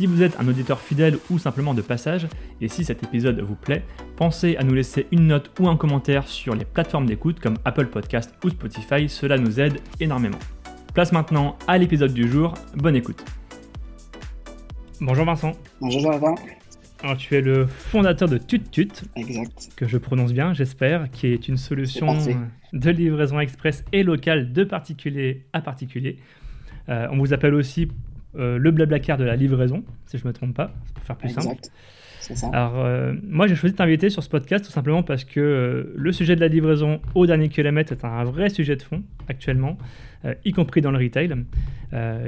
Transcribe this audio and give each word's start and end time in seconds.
Si 0.00 0.06
vous 0.06 0.22
êtes 0.22 0.40
un 0.40 0.48
auditeur 0.48 0.80
fidèle 0.80 1.18
ou 1.28 1.38
simplement 1.38 1.74
de 1.74 1.82
passage, 1.82 2.26
et 2.62 2.68
si 2.68 2.86
cet 2.86 3.02
épisode 3.02 3.38
vous 3.40 3.54
plaît, 3.54 3.84
pensez 4.16 4.56
à 4.56 4.64
nous 4.64 4.72
laisser 4.72 5.06
une 5.12 5.26
note 5.26 5.50
ou 5.60 5.68
un 5.68 5.76
commentaire 5.76 6.26
sur 6.26 6.54
les 6.54 6.64
plateformes 6.64 7.04
d'écoute 7.04 7.38
comme 7.38 7.58
Apple 7.66 7.88
Podcast 7.88 8.34
ou 8.42 8.48
Spotify, 8.48 9.10
cela 9.10 9.36
nous 9.36 9.60
aide 9.60 9.78
énormément. 10.00 10.38
Place 10.94 11.12
maintenant 11.12 11.58
à 11.68 11.76
l'épisode 11.76 12.14
du 12.14 12.30
jour, 12.30 12.54
bonne 12.76 12.96
écoute. 12.96 13.22
Bonjour 15.02 15.26
Vincent. 15.26 15.52
Bonjour 15.82 16.00
Jonathan. 16.00 16.34
Alors 17.02 17.18
tu 17.18 17.36
es 17.36 17.42
le 17.42 17.66
fondateur 17.66 18.26
de 18.26 18.38
TutTut, 18.38 19.02
exact. 19.16 19.68
que 19.76 19.86
je 19.86 19.98
prononce 19.98 20.32
bien 20.32 20.54
j'espère, 20.54 21.10
qui 21.10 21.26
est 21.26 21.46
une 21.46 21.58
solution 21.58 22.16
de 22.72 22.90
livraison 22.90 23.38
express 23.38 23.84
et 23.92 24.02
locale 24.02 24.54
de 24.54 24.64
particulier 24.64 25.44
à 25.52 25.60
particulier. 25.60 26.16
Euh, 26.88 27.06
on 27.10 27.18
vous 27.18 27.34
appelle 27.34 27.52
aussi 27.52 27.88
euh, 28.36 28.58
le 28.58 28.70
blablacar 28.70 29.18
de 29.18 29.24
la 29.24 29.34
livraison, 29.34 29.82
si 30.06 30.16
je 30.16 30.24
ne 30.24 30.28
me 30.28 30.32
trompe 30.32 30.54
pas, 30.54 30.72
pour 30.94 31.02
faire 31.02 31.16
plus 31.16 31.30
simple. 31.30 31.56
Ça. 32.20 32.48
Alors, 32.52 32.74
euh, 32.76 33.12
moi, 33.24 33.48
j'ai 33.48 33.56
choisi 33.56 33.72
de 33.72 33.78
t'inviter 33.78 34.08
sur 34.08 34.22
ce 34.22 34.28
podcast 34.28 34.64
tout 34.64 34.70
simplement 34.70 35.02
parce 35.02 35.24
que 35.24 35.40
euh, 35.40 35.92
le 35.96 36.12
sujet 36.12 36.36
de 36.36 36.40
la 36.40 36.46
livraison 36.46 37.00
au 37.16 37.26
dernier 37.26 37.48
kilomètre 37.48 37.92
est 37.92 38.04
un 38.04 38.22
vrai 38.22 38.50
sujet 38.50 38.76
de 38.76 38.82
fond 38.82 39.02
actuellement, 39.28 39.78
y 40.44 40.52
compris 40.52 40.80
dans 40.80 40.90
le 40.90 40.98
retail, 40.98 41.34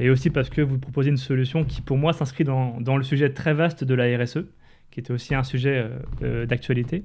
et 0.01 0.09
aussi 0.09 0.31
parce 0.31 0.49
que 0.49 0.63
vous 0.63 0.79
proposez 0.79 1.11
une 1.11 1.19
solution 1.19 1.63
qui, 1.63 1.83
pour 1.83 1.99
moi, 1.99 2.13
s'inscrit 2.13 2.45
dans, 2.45 2.81
dans, 2.81 2.97
le 2.97 3.03
sujet 3.03 3.31
très 3.31 3.53
vaste 3.53 3.85
de 3.85 3.95
la 3.95 4.17
RSE, 4.17 4.39
qui 4.91 5.01
était 5.01 5.13
aussi 5.13 5.35
un 5.35 5.43
sujet 5.43 5.89
d'actualité. 6.49 7.05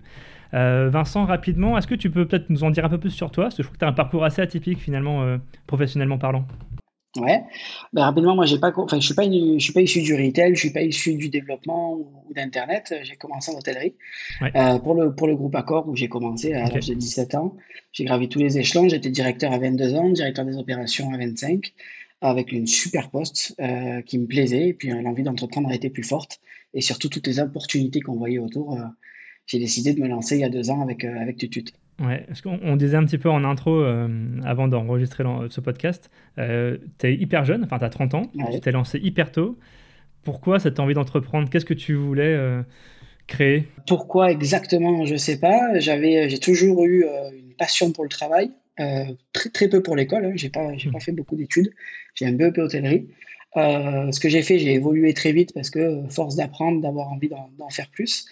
Vincent, 0.53 1.25
rapidement, 1.25 1.77
est-ce 1.77 1.87
que 1.87 1.95
tu 1.95 2.09
peux 2.09 2.25
peut-être 2.25 2.49
nous 2.49 2.63
en 2.63 2.69
dire 2.69 2.85
un 2.85 2.89
peu 2.89 2.99
plus 2.99 3.09
sur 3.09 3.31
toi? 3.31 3.45
Parce 3.45 3.57
que 3.57 3.63
je 3.63 3.67
trouve 3.67 3.75
que 3.75 3.79
tu 3.79 3.85
as 3.85 3.89
un 3.89 3.93
parcours 3.93 4.23
assez 4.23 4.41
atypique, 4.41 4.79
finalement, 4.79 5.37
professionnellement 5.65 6.17
parlant. 6.17 6.47
Ouais. 7.15 7.43
Ben, 7.93 8.03
rapidement, 8.03 8.35
moi, 8.35 8.45
j'ai 8.45 8.59
pas, 8.59 8.71
enfin, 8.75 8.99
je 8.99 9.05
suis 9.05 9.15
pas, 9.15 9.23
je 9.23 9.57
suis 9.59 9.73
pas 9.73 9.81
issu 9.81 10.01
du 10.01 10.13
retail, 10.13 10.53
je 10.53 10.59
suis 10.59 10.71
pas 10.71 10.81
issu 10.81 11.15
du 11.15 11.29
développement 11.29 11.93
ou, 11.93 12.33
d'internet. 12.33 12.93
J'ai 13.03 13.15
commencé 13.15 13.51
en 13.51 13.57
hôtellerie 13.57 13.95
euh, 14.55 14.79
pour 14.79 14.93
le 14.93 15.15
pour 15.15 15.27
le 15.27 15.35
groupe 15.35 15.55
Accor 15.55 15.87
où 15.87 15.95
j'ai 15.95 16.09
commencé 16.09 16.53
à 16.53 16.69
l'âge 16.69 16.87
de 16.87 16.93
17 16.93 17.35
ans. 17.35 17.55
J'ai 17.93 18.05
gravi 18.05 18.29
tous 18.29 18.39
les 18.39 18.59
échelons. 18.59 18.87
J'étais 18.89 19.09
directeur 19.09 19.51
à 19.51 19.57
22 19.57 19.95
ans, 19.95 20.09
directeur 20.09 20.45
des 20.45 20.57
opérations 20.57 21.11
à 21.13 21.17
25, 21.17 21.73
avec 22.21 22.51
une 22.51 22.67
super 22.67 23.09
poste 23.09 23.55
euh, 23.59 24.01
qui 24.01 24.19
me 24.19 24.27
plaisait 24.27 24.69
et 24.69 24.73
puis 24.73 24.91
euh, 24.91 25.01
l'envie 25.01 25.23
d'entreprendre 25.23 25.69
a 25.69 25.75
été 25.75 25.89
plus 25.89 26.03
forte 26.03 26.39
et 26.73 26.81
surtout 26.81 27.09
toutes 27.09 27.25
les 27.27 27.39
opportunités 27.39 28.01
qu'on 28.01 28.15
voyait 28.15 28.39
autour. 28.39 28.77
j'ai 29.47 29.59
décidé 29.59 29.93
de 29.93 30.01
me 30.01 30.07
lancer 30.07 30.35
il 30.35 30.41
y 30.41 30.43
a 30.43 30.49
deux 30.49 30.69
ans 30.69 30.81
avec 30.81 31.05
avec 31.05 31.37
Tutut. 31.37 31.71
Ouais, 31.99 32.23
parce 32.27 32.41
qu'on 32.41 32.75
disait 32.75 32.95
un 32.95 33.05
petit 33.05 33.17
peu 33.17 33.29
en 33.29 33.43
intro, 33.43 33.81
euh, 33.81 34.07
avant 34.43 34.67
d'enregistrer 34.67 35.23
ce 35.49 35.61
podcast, 35.61 36.11
euh, 36.37 36.77
tu 36.99 37.07
es 37.07 37.15
hyper 37.15 37.43
jeune, 37.43 37.63
enfin 37.63 37.79
tu 37.79 37.85
as 37.85 37.89
30 37.89 38.13
ans, 38.13 38.31
tu 38.51 38.59
t'es 38.59 38.71
lancé 38.71 38.99
hyper 38.99 39.31
tôt. 39.31 39.57
Pourquoi 40.23 40.59
cette 40.59 40.79
envie 40.79 40.93
d'entreprendre? 40.93 41.49
Qu'est-ce 41.49 41.65
que 41.65 41.73
tu 41.73 41.95
voulais 41.95 42.35
euh, 42.35 42.61
créer? 43.25 43.67
Pourquoi 43.87 44.31
exactement? 44.31 45.05
Je 45.05 45.15
sais 45.15 45.39
pas. 45.39 45.79
J'avais, 45.79 46.29
j'ai 46.29 46.39
toujours 46.39 46.85
eu 46.85 47.03
une 47.33 47.53
passion 47.57 47.91
pour 47.91 48.03
le 48.03 48.09
travail, 48.09 48.51
très, 49.33 49.49
très 49.49 49.67
peu 49.67 49.81
pour 49.81 49.95
l'école. 49.95 50.25
Hein. 50.25 50.33
J'ai 50.35 50.49
pas, 50.49 50.75
j'ai 50.77 50.91
pas 50.91 50.99
fait 50.99 51.13
beaucoup 51.13 51.35
d'études. 51.35 51.71
J'ai 52.13 52.27
un 52.27 52.33
BEP 52.33 52.59
hôtellerie. 52.59 53.07
ce 53.55 54.19
que 54.19 54.29
j'ai 54.29 54.43
fait, 54.43 54.59
j'ai 54.59 54.73
évolué 54.73 55.15
très 55.15 55.31
vite 55.31 55.51
parce 55.51 55.71
que 55.71 56.03
force 56.09 56.35
d'apprendre, 56.35 56.79
d'avoir 56.79 57.11
envie 57.11 57.29
d'en 57.29 57.69
faire 57.69 57.89
plus. 57.89 58.27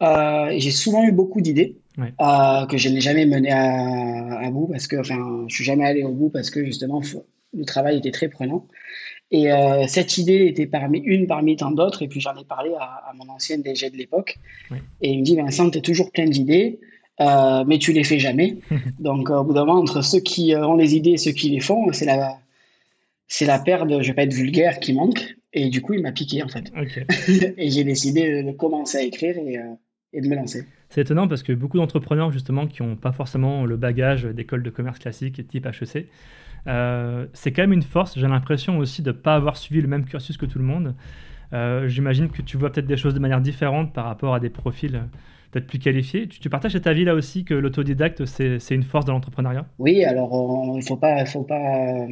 J'ai 0.00 0.70
souvent 0.70 1.04
eu 1.04 1.12
beaucoup 1.12 1.40
d'idées. 1.40 1.76
Euh, 1.98 2.66
que 2.66 2.76
je 2.76 2.88
n'ai 2.88 3.00
jamais 3.00 3.26
mené 3.26 3.52
à, 3.52 4.50
bout 4.50 4.68
parce 4.68 4.86
que, 4.86 4.96
enfin, 4.96 5.44
je 5.48 5.54
suis 5.54 5.64
jamais 5.64 5.84
allé 5.84 6.04
au 6.04 6.12
bout 6.12 6.30
parce 6.30 6.50
que 6.50 6.64
justement 6.64 7.02
le 7.52 7.64
travail 7.64 7.98
était 7.98 8.10
très 8.10 8.28
prenant. 8.28 8.66
Et 9.32 9.52
euh, 9.52 9.86
cette 9.86 10.18
idée 10.18 10.46
était 10.46 10.66
parmi 10.66 10.98
une 11.00 11.26
parmi 11.26 11.56
tant 11.56 11.70
d'autres. 11.70 12.02
Et 12.02 12.08
puis 12.08 12.20
j'en 12.20 12.36
ai 12.36 12.44
parlé 12.44 12.72
à, 12.78 13.12
mon 13.16 13.28
ancienne 13.28 13.62
DG 13.62 13.90
de 13.90 13.96
l'époque. 13.96 14.38
Et 15.00 15.10
il 15.10 15.20
me 15.20 15.24
dit 15.24 15.36
Vincent, 15.36 15.70
tu 15.70 15.78
es 15.78 15.80
toujours 15.82 16.10
plein 16.10 16.26
d'idées, 16.26 16.80
euh, 17.20 17.64
mais 17.66 17.78
tu 17.78 17.92
les 17.92 18.04
fais 18.04 18.18
jamais. 18.18 18.56
Donc 18.98 19.30
au 19.30 19.44
bout 19.44 19.52
d'un 19.52 19.64
moment, 19.64 19.80
entre 19.80 20.02
ceux 20.02 20.20
qui 20.20 20.54
ont 20.56 20.76
les 20.76 20.94
idées 20.94 21.12
et 21.12 21.18
ceux 21.18 21.32
qui 21.32 21.50
les 21.50 21.60
font, 21.60 21.92
c'est 21.92 22.06
la 22.06 22.38
c'est 23.32 23.46
la 23.46 23.60
paire 23.60 23.86
de, 23.86 24.02
je 24.02 24.08
vais 24.08 24.14
pas 24.14 24.22
être 24.24 24.32
vulgaire, 24.32 24.80
qui 24.80 24.92
manque. 24.92 25.36
Et 25.52 25.68
du 25.68 25.82
coup, 25.82 25.92
il 25.92 26.02
m'a 26.02 26.10
piqué 26.10 26.42
en 26.42 26.48
fait. 26.48 26.72
et 27.56 27.70
j'ai 27.70 27.84
décidé 27.84 28.42
de 28.42 28.50
commencer 28.52 28.98
à 28.98 29.02
écrire 29.02 29.36
et, 29.36 29.58
et 30.12 30.20
de 30.20 30.28
me 30.28 30.34
lancer. 30.34 30.66
C'est 30.88 31.02
étonnant 31.02 31.28
parce 31.28 31.42
que 31.42 31.52
beaucoup 31.52 31.78
d'entrepreneurs, 31.78 32.32
justement, 32.32 32.66
qui 32.66 32.82
n'ont 32.82 32.96
pas 32.96 33.12
forcément 33.12 33.64
le 33.64 33.76
bagage 33.76 34.24
d'école 34.24 34.62
de 34.62 34.70
commerce 34.70 34.98
classique 34.98 35.46
type 35.46 35.66
HEC, 35.66 36.08
euh, 36.66 37.26
c'est 37.32 37.52
quand 37.52 37.62
même 37.62 37.72
une 37.72 37.82
force. 37.82 38.18
J'ai 38.18 38.26
l'impression 38.26 38.78
aussi 38.78 39.02
de 39.02 39.10
ne 39.10 39.16
pas 39.16 39.34
avoir 39.34 39.56
suivi 39.56 39.80
le 39.80 39.88
même 39.88 40.04
cursus 40.04 40.36
que 40.36 40.46
tout 40.46 40.58
le 40.58 40.64
monde. 40.64 40.94
Euh, 41.52 41.88
j'imagine 41.88 42.28
que 42.28 42.42
tu 42.42 42.56
vois 42.56 42.70
peut-être 42.70 42.86
des 42.86 42.96
choses 42.96 43.14
de 43.14 43.18
manière 43.18 43.40
différente 43.40 43.92
par 43.92 44.04
rapport 44.04 44.34
à 44.34 44.40
des 44.40 44.50
profils 44.50 45.02
euh, 45.50 45.60
peut-être 45.60 45.66
plus 45.66 45.78
qualifiés. 45.78 46.28
Tu, 46.28 46.50
partages 46.50 46.72
cet 46.72 46.86
avis 46.86 47.04
là 47.04 47.14
aussi 47.14 47.44
que 47.44 47.54
l'autodidacte, 47.54 48.24
c'est 48.24 48.74
une 48.74 48.82
force 48.82 49.04
de 49.04 49.10
l'entrepreneuriat? 49.10 49.66
Oui, 49.78 50.04
alors 50.04 50.72
il 50.74 50.78
ne 50.78 50.82
faut 50.82 50.96
pas, 50.96 51.24
faut 51.26 51.44
pas 51.44 52.06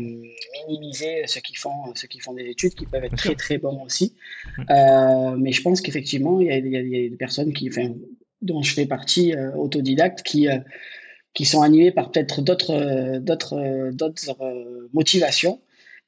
minimiser 0.68 1.22
ceux 1.26 1.40
qui, 1.40 1.54
font, 1.54 1.94
ceux 1.94 2.08
qui 2.08 2.20
font 2.20 2.34
des 2.34 2.44
études, 2.44 2.74
qui 2.74 2.86
peuvent 2.86 3.04
être 3.04 3.16
très 3.16 3.34
très 3.34 3.58
bons 3.58 3.82
aussi. 3.84 4.14
mais 4.58 5.52
je 5.52 5.62
pense 5.62 5.80
qu'effectivement, 5.80 6.40
il 6.40 6.46
y, 6.46 6.68
y, 6.68 7.06
a 7.06 7.08
des 7.10 7.16
personnes 7.16 7.52
qui, 7.52 7.68
enfin, 7.68 7.92
dont 8.42 8.62
je 8.62 8.72
fais 8.72 8.86
partie, 8.86 9.34
euh, 9.34 9.52
autodidacte, 9.54 10.22
qui, 10.22 10.48
euh, 10.48 10.58
qui 11.34 11.44
sont 11.44 11.62
animés 11.62 11.92
par 11.92 12.10
peut-être 12.10 12.42
d'autres, 12.42 12.72
euh, 12.72 13.20
d'autres, 13.20 13.90
d'autres 13.92 14.88
motivations. 14.92 15.60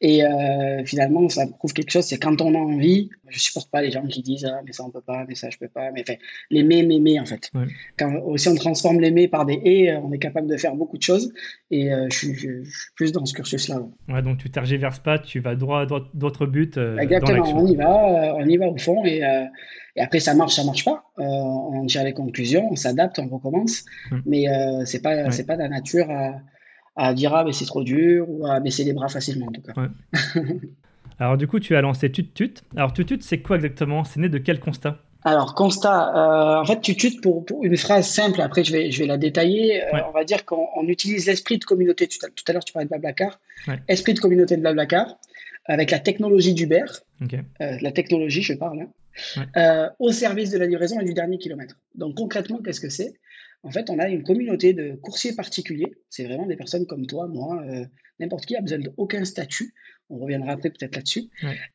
Et 0.03 0.22
finalement, 0.87 1.28
ça 1.28 1.47
prouve 1.47 1.72
quelque 1.75 1.91
chose, 1.91 2.05
c'est 2.05 2.19
quand 2.19 2.41
on 2.41 2.55
a 2.55 2.59
envie, 2.59 3.11
je 3.28 3.38
supporte 3.38 3.71
pas 3.71 3.83
les 3.83 3.91
gens 3.91 4.06
qui 4.06 4.22
disent 4.22 4.47
ah 4.47 4.62
mais 4.65 4.72
ça 4.72 4.84
on 4.84 4.91
peut 4.91 5.03
pas, 5.03 5.27
mais 5.28 5.34
ça 5.34 5.50
je 5.50 5.59
peux 5.59 5.69
pas, 5.69 5.91
mais 5.93 6.00
enfin, 6.00 6.19
les 6.50 6.62
mais, 6.62 6.83
mais, 6.83 6.99
mais 6.99 7.21
en 7.21 7.27
fait. 7.27 7.50
Quand 7.99 8.15
aussi 8.25 8.49
on 8.49 8.55
transforme 8.55 9.00
les 9.00 9.10
mais 9.10 9.28
par 9.28 9.44
des 9.44 9.60
et, 9.62 9.94
on 9.97 10.10
est 10.12 10.19
capable 10.19 10.49
de 10.49 10.56
faire 10.56 10.75
beaucoup 10.75 10.97
de 10.97 11.03
choses. 11.03 11.33
Et 11.71 11.91
je, 12.10 12.16
suis, 12.16 12.34
je, 12.34 12.62
suis, 12.65 12.91
plus 12.97 13.12
dans 13.12 13.27
ce 13.27 13.34
cursus-là. 13.34 13.83
Ouais. 14.09 14.22
donc 14.22 14.39
tu 14.39 14.50
tergiverses 14.50 15.00
pas, 15.00 15.19
tu 15.19 15.41
vas 15.41 15.55
droit 15.55 15.83
à 15.83 15.87
d'autres 16.15 16.47
buts. 16.47 16.72
Exactement, 16.99 17.60
on 17.60 17.66
y 17.66 17.77
va, 17.77 18.34
on 18.37 18.47
y 18.47 18.56
va 18.56 18.69
au 18.69 18.78
fond 18.78 19.05
et 19.05 19.22
et 19.97 20.00
après, 20.00 20.21
ça 20.21 20.34
marche, 20.34 20.55
ça 20.55 20.65
marche 20.65 20.84
pas. 20.84 21.05
Euh, 21.19 21.25
on 21.25 21.87
tire 21.87 22.05
les 22.05 22.12
conclusions, 22.12 22.69
on 22.71 22.77
s'adapte, 22.77 23.19
on 23.19 23.28
recommence. 23.28 23.84
Hmm. 24.10 24.21
Mais 24.27 24.49
euh, 24.49 24.84
c'est 24.84 25.03
pas, 25.03 25.31
c'est 25.31 25.47
pas 25.47 25.56
la 25.56 25.69
nature 25.69 26.10
à, 26.10 26.41
dire 27.15 27.34
ah 27.34 27.44
mais 27.44 27.53
c'est 27.53 27.66
trop 27.66 27.83
dur 27.83 28.27
ou 28.28 28.47
à 28.47 28.61
baisser 28.61 28.84
les 28.84 28.93
bras 28.93 29.09
facilement 29.09 29.47
en 29.47 29.53
tout 29.53 29.62
cas. 29.62 29.72
Alors 31.19 31.37
du 31.37 31.47
coup, 31.47 31.61
tu 31.61 31.77
as 31.77 31.83
lancé 31.83 32.11
TutTut. 32.11 32.55
Alors 32.77 32.93
TutTut, 32.93 33.19
c'est 33.21 33.41
quoi 33.41 33.56
exactement? 33.56 34.05
C'est 34.05 34.21
né 34.21 34.28
de 34.28 34.38
quel 34.38 34.59
constat? 34.59 34.99
Alors, 35.22 35.55
constat, 35.55 36.16
euh, 36.16 36.62
en 36.62 36.65
fait, 36.65 36.81
TutTut, 36.81 37.21
pour, 37.21 37.44
pour, 37.44 37.62
une 37.62 37.77
phrase 37.77 38.09
simple, 38.09 38.41
après 38.41 38.65
je 38.65 38.72
vais, 38.72 38.91
je 38.91 39.00
vais 39.00 39.06
la 39.06 39.19
détailler, 39.19 39.83
on 40.09 40.12
va 40.12 40.25
dire 40.25 40.47
qu'on 40.47 40.89
utilise 40.89 41.27
l'esprit 41.27 41.59
de 41.59 41.65
communauté. 41.66 42.09
Tout 42.09 42.27
à, 42.49 42.53
l'heure, 42.55 42.65
tu 42.65 42.72
parlais 42.72 42.87
de 42.87 42.89
Blablacar. 42.89 43.39
Esprit 43.87 44.15
de 44.15 44.19
communauté 44.19 44.56
de 44.56 44.62
Blablacar, 44.62 45.19
avec 45.66 45.91
la 45.91 45.99
technologie 45.99 46.55
d'Uber. 46.55 46.87
la 47.60 47.93
technologie, 47.93 48.41
je 48.41 48.55
parle. 48.55 48.81
Hein. 48.81 48.89
Euh, 49.56 49.89
au 49.99 50.12
service 50.12 50.50
de 50.50 50.59
la 50.59 50.66
livraison 50.66 50.99
et 51.00 51.05
du 51.05 51.15
dernier 51.15 51.39
kilomètre. 51.39 51.77
Donc 51.95 52.16
concrètement, 52.16 52.60
qu'est-ce 52.65 52.80
que 52.80 52.89
c'est? 52.89 53.15
En 53.62 53.71
fait, 53.71 53.91
on 53.91 53.98
a 53.98 54.09
une 54.09 54.22
communauté 54.22 54.72
de 54.72 54.97
coursiers 54.97 55.34
particuliers. 55.34 55.95
C'est 56.09 56.24
vraiment 56.24 56.47
des 56.47 56.57
personnes 56.57 56.86
comme 56.86 57.07
toi, 57.07 57.28
moi, 57.28 57.62
euh, 57.66 57.84
n'importe 58.18 58.47
qui 58.47 58.57
a 58.57 58.60
besoin 58.60 58.78
d'aucun 58.78 59.24
statut. 59.24 59.74
On 60.09 60.18
reviendra 60.18 60.53
après 60.53 60.71
peut-être 60.71 60.97
là-dessus. 60.97 61.28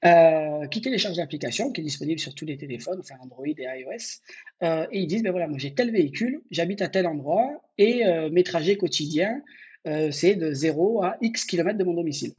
Euh, 0.03 0.67
qui 0.67 0.81
télécharge 0.81 1.17
l'application 1.17 1.71
qui 1.71 1.81
est 1.81 1.83
disponible 1.83 2.19
sur 2.19 2.33
tous 2.35 2.45
les 2.45 2.57
téléphones, 2.57 2.99
enfin 2.99 3.15
Android 3.21 3.45
et 3.45 3.63
iOS. 3.63 4.87
et 4.91 4.99
ils 4.99 5.07
disent, 5.07 5.23
ben 5.23 5.31
voilà, 5.31 5.47
moi 5.47 5.57
j'ai 5.57 5.73
tel 5.73 5.91
véhicule, 5.91 6.41
j'habite 6.51 6.81
à 6.81 6.89
tel 6.89 7.07
endroit 7.07 7.49
et 7.77 8.03
mes 8.31 8.43
trajets 8.43 8.75
quotidiens, 8.75 9.41
c'est 10.11 10.35
de 10.35 10.51
0 10.51 11.03
à 11.03 11.15
X 11.21 11.45
kilomètres 11.45 11.77
de 11.77 11.85
mon 11.85 11.93
domicile. 11.93 12.33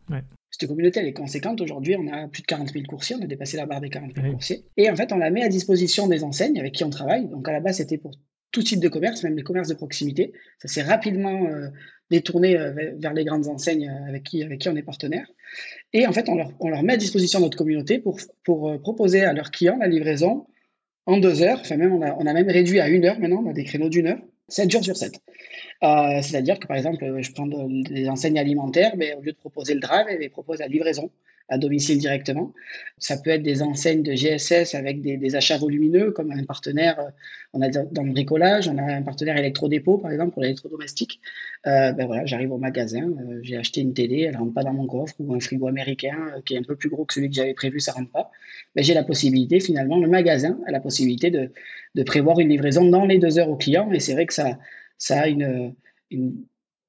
Cette 0.51 0.69
communauté, 0.69 1.01
elle 1.01 1.07
est 1.07 1.13
conséquente. 1.13 1.61
Aujourd'hui, 1.61 1.97
on 1.97 2.07
a 2.09 2.29
plus 2.29 2.43
de 2.43 2.47
40 2.47 2.73
000 2.73 2.85
coursiers. 2.87 3.17
On 3.17 3.23
a 3.23 3.27
dépassé 3.27 3.57
la 3.57 3.67
barre 3.67 3.81
des 3.81 3.91
40 3.91 4.15
000 4.15 4.33
coursiers. 4.33 4.65
Et 4.77 4.91
en 4.91 4.97
fait, 4.97 5.13
on 5.13 5.19
la 5.19 5.31
met 5.31 5.43
à 5.43 5.49
disposition 5.49 6.07
des 6.07 6.25
enseignes 6.25 6.59
avec 6.59 6.73
qui 6.75 6.85
on 6.85 6.91
travaille. 6.91 7.29
Donc, 7.29 7.47
à 7.49 7.53
la 7.53 7.61
base, 7.61 7.77
c'était 7.77 7.99
pour 7.99 8.13
tout 8.53 8.63
type 8.63 8.81
de 8.81 8.89
commerce, 8.89 9.23
même 9.23 9.37
les 9.37 9.43
commerces 9.43 9.69
de 9.69 9.75
proximité. 9.75 10.33
Ça 10.59 10.69
s'est 10.69 10.83
rapidement 10.83 11.47
euh, 11.47 11.69
détourné 12.11 12.57
euh, 12.57 12.73
vers 12.99 13.13
les 13.13 13.25
grandes 13.25 13.49
enseignes 13.49 13.89
euh, 13.89 14.09
avec 14.09 14.25
qui, 14.25 14.43
avec 14.43 14.61
qui 14.61 14.69
on 14.69 14.77
est 14.77 14.83
partenaire. 14.83 15.27
Et 15.93 16.07
en 16.07 16.13
fait, 16.13 16.29
on 16.29 16.35
leur, 16.35 16.53
on 16.61 16.69
leur 16.69 16.83
met 16.83 16.95
à 16.95 16.97
disposition 16.97 17.41
notre 17.41 17.59
communauté 17.59 17.99
pour, 17.99 18.19
pour 18.45 18.81
proposer 18.81 19.23
à 19.23 19.33
leurs 19.33 19.51
clients 19.51 19.77
la 19.79 19.89
livraison 19.89 20.47
en 21.07 21.19
deux 21.19 21.43
heures. 21.43 21.61
Enfin, 21.61 21.77
même, 21.77 21.93
on 21.93 22.03
a, 22.03 22.15
on 22.19 22.27
a 22.27 22.33
même 22.33 22.49
réduit 22.49 22.81
à 22.81 22.89
une 22.89 23.05
heure 23.05 23.19
maintenant. 23.19 23.43
On 23.45 23.51
a 23.51 23.53
des 23.53 23.65
créneaux 23.65 23.89
d'une 23.89 24.09
heure 24.09 24.21
7 24.49 24.71
jours 24.71 24.85
sur 24.85 24.97
7. 24.97 25.21
Euh, 25.83 26.23
c'est-à-dire 26.23 26.59
que 26.59 26.67
par 26.67 26.77
exemple, 26.77 27.21
je 27.21 27.33
prends 27.33 27.47
des 27.47 28.09
enseignes 28.09 28.39
alimentaires, 28.39 28.95
mais 28.97 29.15
au 29.15 29.21
lieu 29.21 29.33
de 29.33 29.37
proposer 29.37 29.75
le 29.75 29.81
drive, 29.81 30.07
elles 30.09 30.31
proposent 30.31 30.61
la 30.61 30.69
livraison 30.69 31.11
à 31.49 31.59
domicile 31.59 31.99
directement. 31.99 32.53
Ça 32.99 33.17
peut 33.19 33.31
être 33.31 33.43
des 33.43 33.63
enseignes 33.63 34.03
de 34.03 34.13
GSS 34.13 34.75
avec 34.75 35.01
des, 35.01 35.37
achats 35.37 35.59
volumineux, 35.59 36.11
comme 36.11 36.31
un 36.33 36.45
partenaire, 36.45 36.99
euh, 36.99 37.11
on 37.53 37.63
a 37.63 37.69
dans 37.69 38.03
le 38.03 38.13
bricolage, 38.13 38.69
on 38.69 38.79
a 38.79 38.83
un 38.83 39.03
partenaire 39.03 39.37
électrodépôt, 39.37 39.99
par 39.99 40.11
exemple, 40.11 40.33
pour 40.33 40.43
l'électrodomestique. 40.43 41.21
Euh, 41.67 41.93
ben 41.93 42.07
voilà, 42.07 42.27
j'arrive 42.27 42.53
au 42.53 42.59
magasin, 42.59 43.09
euh, 43.09 43.41
j'ai 43.43 43.57
acheté 43.57 43.81
une 43.81 43.95
télé, 43.95 44.23
elle 44.23 44.37
rentre 44.37 44.55
pas 44.55 44.65
dans 44.65 44.73
mon 44.73 44.87
coffre, 44.87 45.15
ou 45.21 45.35
un 45.35 45.41
frigo 45.41 45.69
américain 45.69 46.17
qui 46.45 46.55
est 46.55 46.59
un 46.59 46.63
peu 46.63 46.77
plus 46.77 46.89
gros 46.89 47.05
que 47.05 47.15
celui 47.15 47.29
que 47.29 47.35
j'avais 47.35 47.55
prévu, 47.55 47.81
ça 47.81 47.93
rentre 47.93 48.11
pas. 48.11 48.31
Ben, 48.75 48.83
j'ai 48.83 48.95
la 48.95 49.05
possibilité, 49.05 49.61
finalement, 49.61 49.99
le 49.99 50.09
magasin 50.09 50.59
a 50.67 50.73
la 50.73 50.81
possibilité 50.81 51.31
de, 51.31 51.53
de 51.95 52.03
prévoir 52.03 52.41
une 52.41 52.49
livraison 52.49 52.85
dans 52.89 53.05
les 53.05 53.19
deux 53.19 53.39
heures 53.39 53.51
au 53.51 53.57
client, 53.57 53.91
et 53.93 54.01
c'est 54.01 54.15
vrai 54.15 54.27
que 54.27 54.35
ça, 54.35 54.59
ça 54.99 55.21
a 55.21 55.29
une 55.29 55.75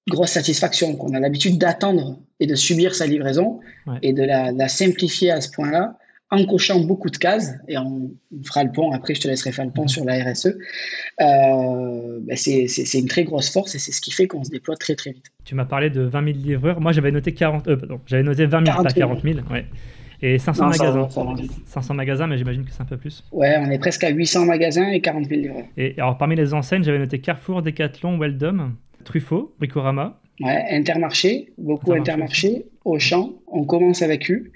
grosse 0.10 0.32
satisfaction 0.32 0.96
qu'on 0.96 1.14
a 1.14 1.20
l'habitude 1.20 1.58
d'attendre 1.58 2.20
et 2.40 2.48
de 2.48 2.56
subir 2.56 2.96
sa 2.96 3.06
livraison 3.06 3.60
et 4.02 4.14
de 4.14 4.24
la, 4.24 4.68
simplifier 4.68 5.32
à 5.32 5.42
ce 5.42 5.52
point-là 5.52 5.98
en 6.30 6.46
cochant 6.46 6.82
beaucoup 6.82 7.10
de 7.10 7.16
cases 7.16 7.54
et 7.70 7.78
on, 7.78 8.12
fera 8.44 8.64
le 8.64 8.72
pont 8.72 8.92
après 8.92 9.16
je 9.16 9.22
te 9.22 9.28
laisserai 9.30 9.54
faire 9.54 9.66
le 9.66 9.72
pont 9.72 9.88
sur 9.88 10.04
la 10.04 10.22
RSE 10.24 10.48
euh, 10.48 12.20
ben 12.22 12.36
c'est 12.36 13.00
une 13.00 13.08
très 13.08 13.24
grosse 13.24 13.50
force 13.50 13.76
et 13.76 13.80
c'est 13.80 13.94
ce 13.94 14.02
qui 14.02 14.12
fait 14.12 14.28
qu'on 14.28 14.44
se 14.44 14.50
déploie 14.50 14.76
très 14.76 14.96
très 14.96 15.12
vite. 15.12 15.26
Tu 15.46 15.56
m'as 15.56 15.64
parlé 15.64 15.90
de 15.90 16.02
20 16.02 16.34
000 16.34 16.38
livreurs. 16.38 16.82
Moi 16.82 16.92
j'avais 16.92 17.12
noté 17.12 17.34
40 17.34 17.68
euh, 17.70 17.78
j'avais 18.06 18.24
noté 18.24 18.46
20 18.46 18.66
000 18.66 18.84
pas 18.84 18.92
40 18.92 19.24
000 19.24 19.40
ouais. 19.50 19.66
et 20.22 20.38
500 20.38 20.68
magasins. 20.68 21.08
500 21.66 21.94
magasins 21.94 22.28
mais 22.28 22.38
j'imagine 22.38 22.66
que 22.66 22.72
c'est 22.72 22.82
un 22.82 22.86
peu 22.86 22.98
plus. 22.98 23.24
Ouais 23.32 23.56
on 23.60 23.72
est 23.72 23.80
presque 23.80 24.04
à 24.04 24.10
800 24.10 24.46
magasins 24.46 24.90
et 24.90 25.00
40 25.00 25.30
000 25.30 25.42
livreurs. 25.42 25.66
Et 25.78 25.94
alors 25.98 26.18
parmi 26.18 26.36
les 26.36 26.54
enseignes 26.54 26.84
j'avais 26.84 27.00
noté 27.00 27.20
Carrefour 27.20 27.62
Decathlon 27.62 28.18
Weldom 28.18 28.74
Truffaut, 29.08 29.56
Bricorama. 29.58 30.20
Ouais, 30.42 30.66
Intermarché, 30.70 31.54
beaucoup 31.58 31.94
Intermarché, 31.94 32.66
Auchan, 32.84 33.36
on 33.48 33.64
commence 33.64 34.02
avec 34.02 34.30
eux. 34.30 34.52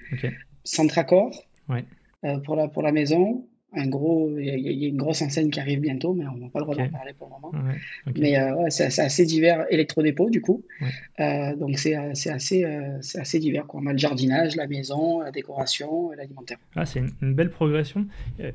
Centracor, 0.64 1.32
ouais. 1.70 1.86
Euh, 2.26 2.38
pour, 2.40 2.56
la, 2.56 2.68
pour 2.68 2.84
la 2.84 2.92
maison. 2.92 3.48
Un 3.74 3.88
gros, 3.88 4.30
il 4.38 4.46
y, 4.46 4.86
a 4.86 4.90
une 4.90 4.98
grosse 4.98 5.22
enseigne 5.22 5.50
qui 5.50 5.62
arrive 5.62 5.80
bientôt, 5.80 6.14
mais 6.14 6.26
on 6.28 6.36
n'a 6.36 6.50
pas 6.50 6.60
le 6.60 6.66
droit 6.66 6.76
d'en 6.76 6.90
parler 6.90 7.14
pour 7.18 7.30
le 7.30 7.42
moment. 7.42 7.74
Mais 8.18 8.38
euh, 8.38 8.66
c'est 8.68 9.00
assez 9.00 9.26
divers. 9.26 9.66
Électrodépôt, 9.70 10.30
du 10.30 10.42
coup. 10.42 10.66
Euh, 11.22 11.56
donc 11.56 11.80
c'est 11.80 11.96
assez, 11.96 12.66
assez 12.66 13.40
divers. 13.40 13.66
Quoi. 13.68 13.80
On 13.82 13.88
a 13.88 13.94
le 13.94 13.98
jardinage, 13.98 14.58
la 14.58 14.68
maison, 14.68 15.22
la 15.22 15.32
décoration, 15.32 16.12
l'alimentaire. 16.12 16.58
Ah, 16.76 16.86
c'est 16.86 17.00
une, 17.00 17.12
une, 17.22 17.34
belle 17.34 17.50
progression. 17.50 18.08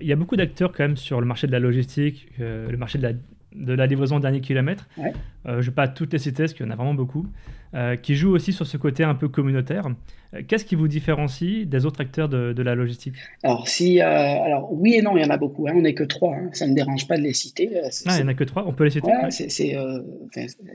Il 0.03 0.07
y 0.07 0.13
a 0.13 0.17
beaucoup 0.17 0.37
d'acteurs 0.37 0.73
quand 0.73 0.85
même 0.85 0.99
sur 0.99 1.19
le 1.19 1.27
marché 1.27 1.47
de 1.47 1.53
la 1.53 1.61
logistique, 1.61 2.29
le 2.39 2.77
marché 2.77 2.99
de 2.99 3.05
la 3.05 3.15
de 3.57 3.73
la 3.73 3.87
livraison 3.87 4.21
dernier 4.21 4.41
kilomètre. 4.41 4.89
Euh, 4.99 5.09
je 5.47 5.51
ne 5.53 5.63
vais 5.63 5.71
pas 5.71 5.89
toutes 5.89 6.13
les 6.13 6.19
citer 6.19 6.45
parce 6.45 6.55
qu'il 6.55 6.67
y 6.67 6.69
en 6.69 6.73
a 6.73 6.77
vraiment 6.77 6.95
beaucoup, 6.95 7.27
euh, 7.75 7.97
qui 7.97 8.15
jouent 8.15 8.35
aussi 8.35 8.53
sur 8.53 8.67
ce 8.67 8.77
côté 8.77 9.05
un 9.05 9.15
peu 9.15 9.29
communautaire. 9.29 9.89
Euh, 10.35 10.43
qu'est-ce 10.47 10.65
qui 10.65 10.75
vous 10.75 10.89
différencie 10.89 11.67
des 11.67 11.87
autres 11.87 12.01
acteurs 12.01 12.29
de, 12.29 12.63
la 12.63 12.75
logistique? 12.75 13.15
Alors, 13.43 13.69
si, 13.69 14.01
alors, 14.01 14.73
oui 14.73 14.95
et 14.95 15.03
non, 15.03 15.17
il 15.17 15.23
y 15.23 15.27
en 15.27 15.31
a 15.31 15.37
beaucoup. 15.37 15.69
Hein. 15.69 15.73
On 15.77 15.83
n'est 15.83 15.95
que 15.95 16.05
trois. 16.05 16.35
Hein. 16.35 16.51
Ça 16.53 16.67
ne 16.67 16.73
me 16.73 16.77
dérange 16.77 17.07
pas 17.07 17.17
de 17.17 17.23
les 17.23 17.33
citer. 17.33 17.71
Ah, 18.07 18.17
il 18.17 18.17
n'y 18.17 18.23
en 18.23 18.29
a 18.29 18.35
que 18.35 18.45
trois. 18.45 18.67
On 18.67 18.73
peut 18.73 18.85
les 18.85 18.91
citer? 18.91 19.11
C'est 19.31 19.77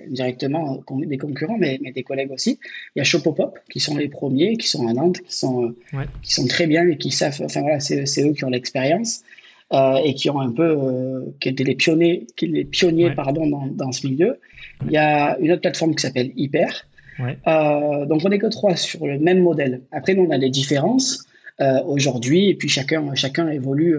directement 0.08 0.84
des 0.90 1.18
concurrents, 1.18 1.58
mais, 1.58 1.80
mais, 1.82 1.92
des 1.92 2.04
collègues 2.04 2.32
aussi. 2.32 2.60
Il 2.96 3.00
y 3.00 3.02
a 3.02 3.04
Shopopop, 3.04 3.60
qui 3.70 3.80
sont 3.80 3.98
les 3.98 4.08
premiers, 4.08 4.58
qui 4.58 4.68
sont 4.68 4.88
à 4.88 4.94
Nantes, 4.94 5.20
qui 5.22 5.36
sont, 5.36 5.76
qui 6.22 6.34
sont 6.34 6.48
très 6.48 6.68
bien 6.68 6.88
et 6.88 6.98
qui 6.98 7.12
savent. 7.12 7.42
Enfin, 7.44 7.62
voilà, 7.62 7.80
c'est 7.80 8.24
eux 8.24 8.34
qui 8.34 8.46
ont 8.46 8.50
l'expérience. 8.50 9.24
Euh, 9.74 9.96
et 10.04 10.14
qui 10.16 10.30
ont 10.30 10.42
un 10.42 10.52
peu, 10.52 10.64
euh, 10.64 11.34
qui 11.40 11.48
étaient 11.48 11.64
les 11.64 11.76
pionniers, 11.76 12.28
qui 12.36 12.48
les 12.48 12.66
pionniers 12.66 13.12
pardon, 13.12 13.48
dans, 13.48 13.68
dans, 13.68 13.94
ce 13.94 14.06
milieu. 14.06 14.38
Il 14.86 14.92
y 14.92 14.98
a 14.98 15.40
une 15.40 15.50
autre 15.50 15.62
plateforme 15.62 15.96
qui 15.96 16.02
s'appelle 16.02 16.32
Hyper. 16.36 16.86
Euh, 17.22 18.06
donc 18.06 18.22
on 18.26 18.30
n'est 18.30 18.40
que 18.40 18.48
trois 18.48 18.76
sur 18.76 19.08
le 19.08 19.18
même 19.18 19.42
modèle. 19.42 19.82
Après, 19.94 20.14
nous, 20.14 20.24
on 20.24 20.32
a 20.32 20.38
des 20.38 20.50
différences 20.50 21.26
aujourd'hui, 21.60 22.50
et 22.50 22.56
puis 22.56 22.70
chacun, 22.70 23.14
chacun 23.14 23.48
évolue, 23.50 23.98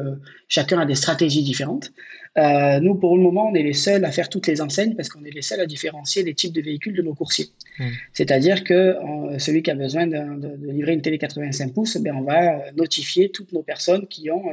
chacun 0.49 0.81
a 0.81 0.87
des 0.87 0.97
stratégies 0.97 1.43
différentes. 1.43 1.93
Euh, 2.39 2.81
nous, 2.81 2.95
pour 2.95 3.17
le 3.17 3.23
moment, 3.23 3.51
on 3.51 3.55
est 3.55 3.63
les 3.63 3.75
seuls 3.75 4.05
à 4.05 4.11
faire 4.11 4.31
toutes 4.31 4.47
les 4.47 4.63
enseignes 4.63 4.95
parce 4.95 5.11
qu'on 5.11 5.23
est 5.25 5.31
les 5.31 5.43
seuls 5.43 5.61
à 5.61 5.67
différencier 5.67 6.23
les 6.23 6.35
types 6.35 6.53
de 6.53 6.63
véhicules 6.63 6.95
de 6.95 7.03
nos 7.03 7.15
coursiers. 7.15 7.49
Mmh. 7.79 7.85
C'est-à-dire 8.15 8.65
que 8.65 8.73
euh, 8.73 9.39
celui 9.39 9.63
qui 9.63 9.71
a 9.71 9.75
besoin 9.75 10.07
de, 10.07 10.73
livrer 10.73 10.95
une 10.95 11.03
télé 11.03 11.19
85 11.19 11.75
pouces, 11.75 11.99
ben, 11.99 12.17
on 12.17 12.23
va 12.23 12.55
euh, 12.55 12.73
notifier 12.75 13.31
toutes 13.31 13.53
nos 13.53 13.63
personnes 13.63 14.07
qui 14.07 14.31
ont 14.31 14.45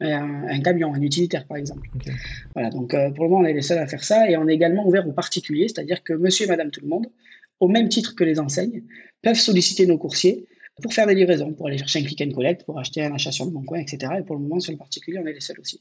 un, 0.00 0.60
camion, 0.60 0.94
un 0.94 1.02
utilitaire 1.02 1.46
par 1.46 1.58
exemple. 1.58 1.88
Voilà, 2.54 2.70
donc 2.70 2.90
pour 3.14 3.24
le 3.24 3.30
moment, 3.30 3.42
on 3.42 3.44
est 3.44 3.54
les 3.54 3.62
seuls 3.62 3.78
à 3.78 3.86
faire 3.86 4.04
ça 4.04 4.30
et 4.30 4.36
on 4.36 4.46
est 4.48 4.54
également 4.54 4.86
ouvert 4.86 5.06
aux 5.06 5.12
particuliers, 5.12 5.68
c'est-à-dire 5.68 6.02
que 6.02 6.12
monsieur 6.12 6.46
et 6.46 6.48
madame 6.48 6.70
tout 6.70 6.80
le 6.82 6.88
monde, 6.88 7.06
au 7.60 7.68
même 7.68 7.88
titre 7.88 8.14
que 8.14 8.24
les 8.24 8.38
enseignes, 8.38 8.82
peuvent 9.22 9.36
solliciter 9.36 9.86
nos 9.86 9.96
coursiers 9.96 10.46
pour 10.82 10.92
faire 10.92 11.06
des 11.06 11.14
livraisons, 11.14 11.52
pour 11.52 11.68
aller 11.68 11.78
chercher 11.78 12.00
un 12.00 12.02
click 12.02 12.20
and 12.20 12.34
collect, 12.34 12.64
pour 12.64 12.78
acheter 12.78 13.02
un 13.02 13.12
achat 13.14 13.32
sur 13.32 13.46
le 13.46 13.50
bon 13.50 13.62
coin, 13.62 13.78
etc. 13.78 14.12
Et 14.18 14.22
pour 14.22 14.36
le 14.36 14.42
moment, 14.42 14.60
sur 14.60 14.72
le 14.72 14.78
particulier, 14.78 15.18
on 15.18 15.26
est 15.26 15.32
les 15.32 15.40
seuls 15.40 15.58
aussi. 15.58 15.80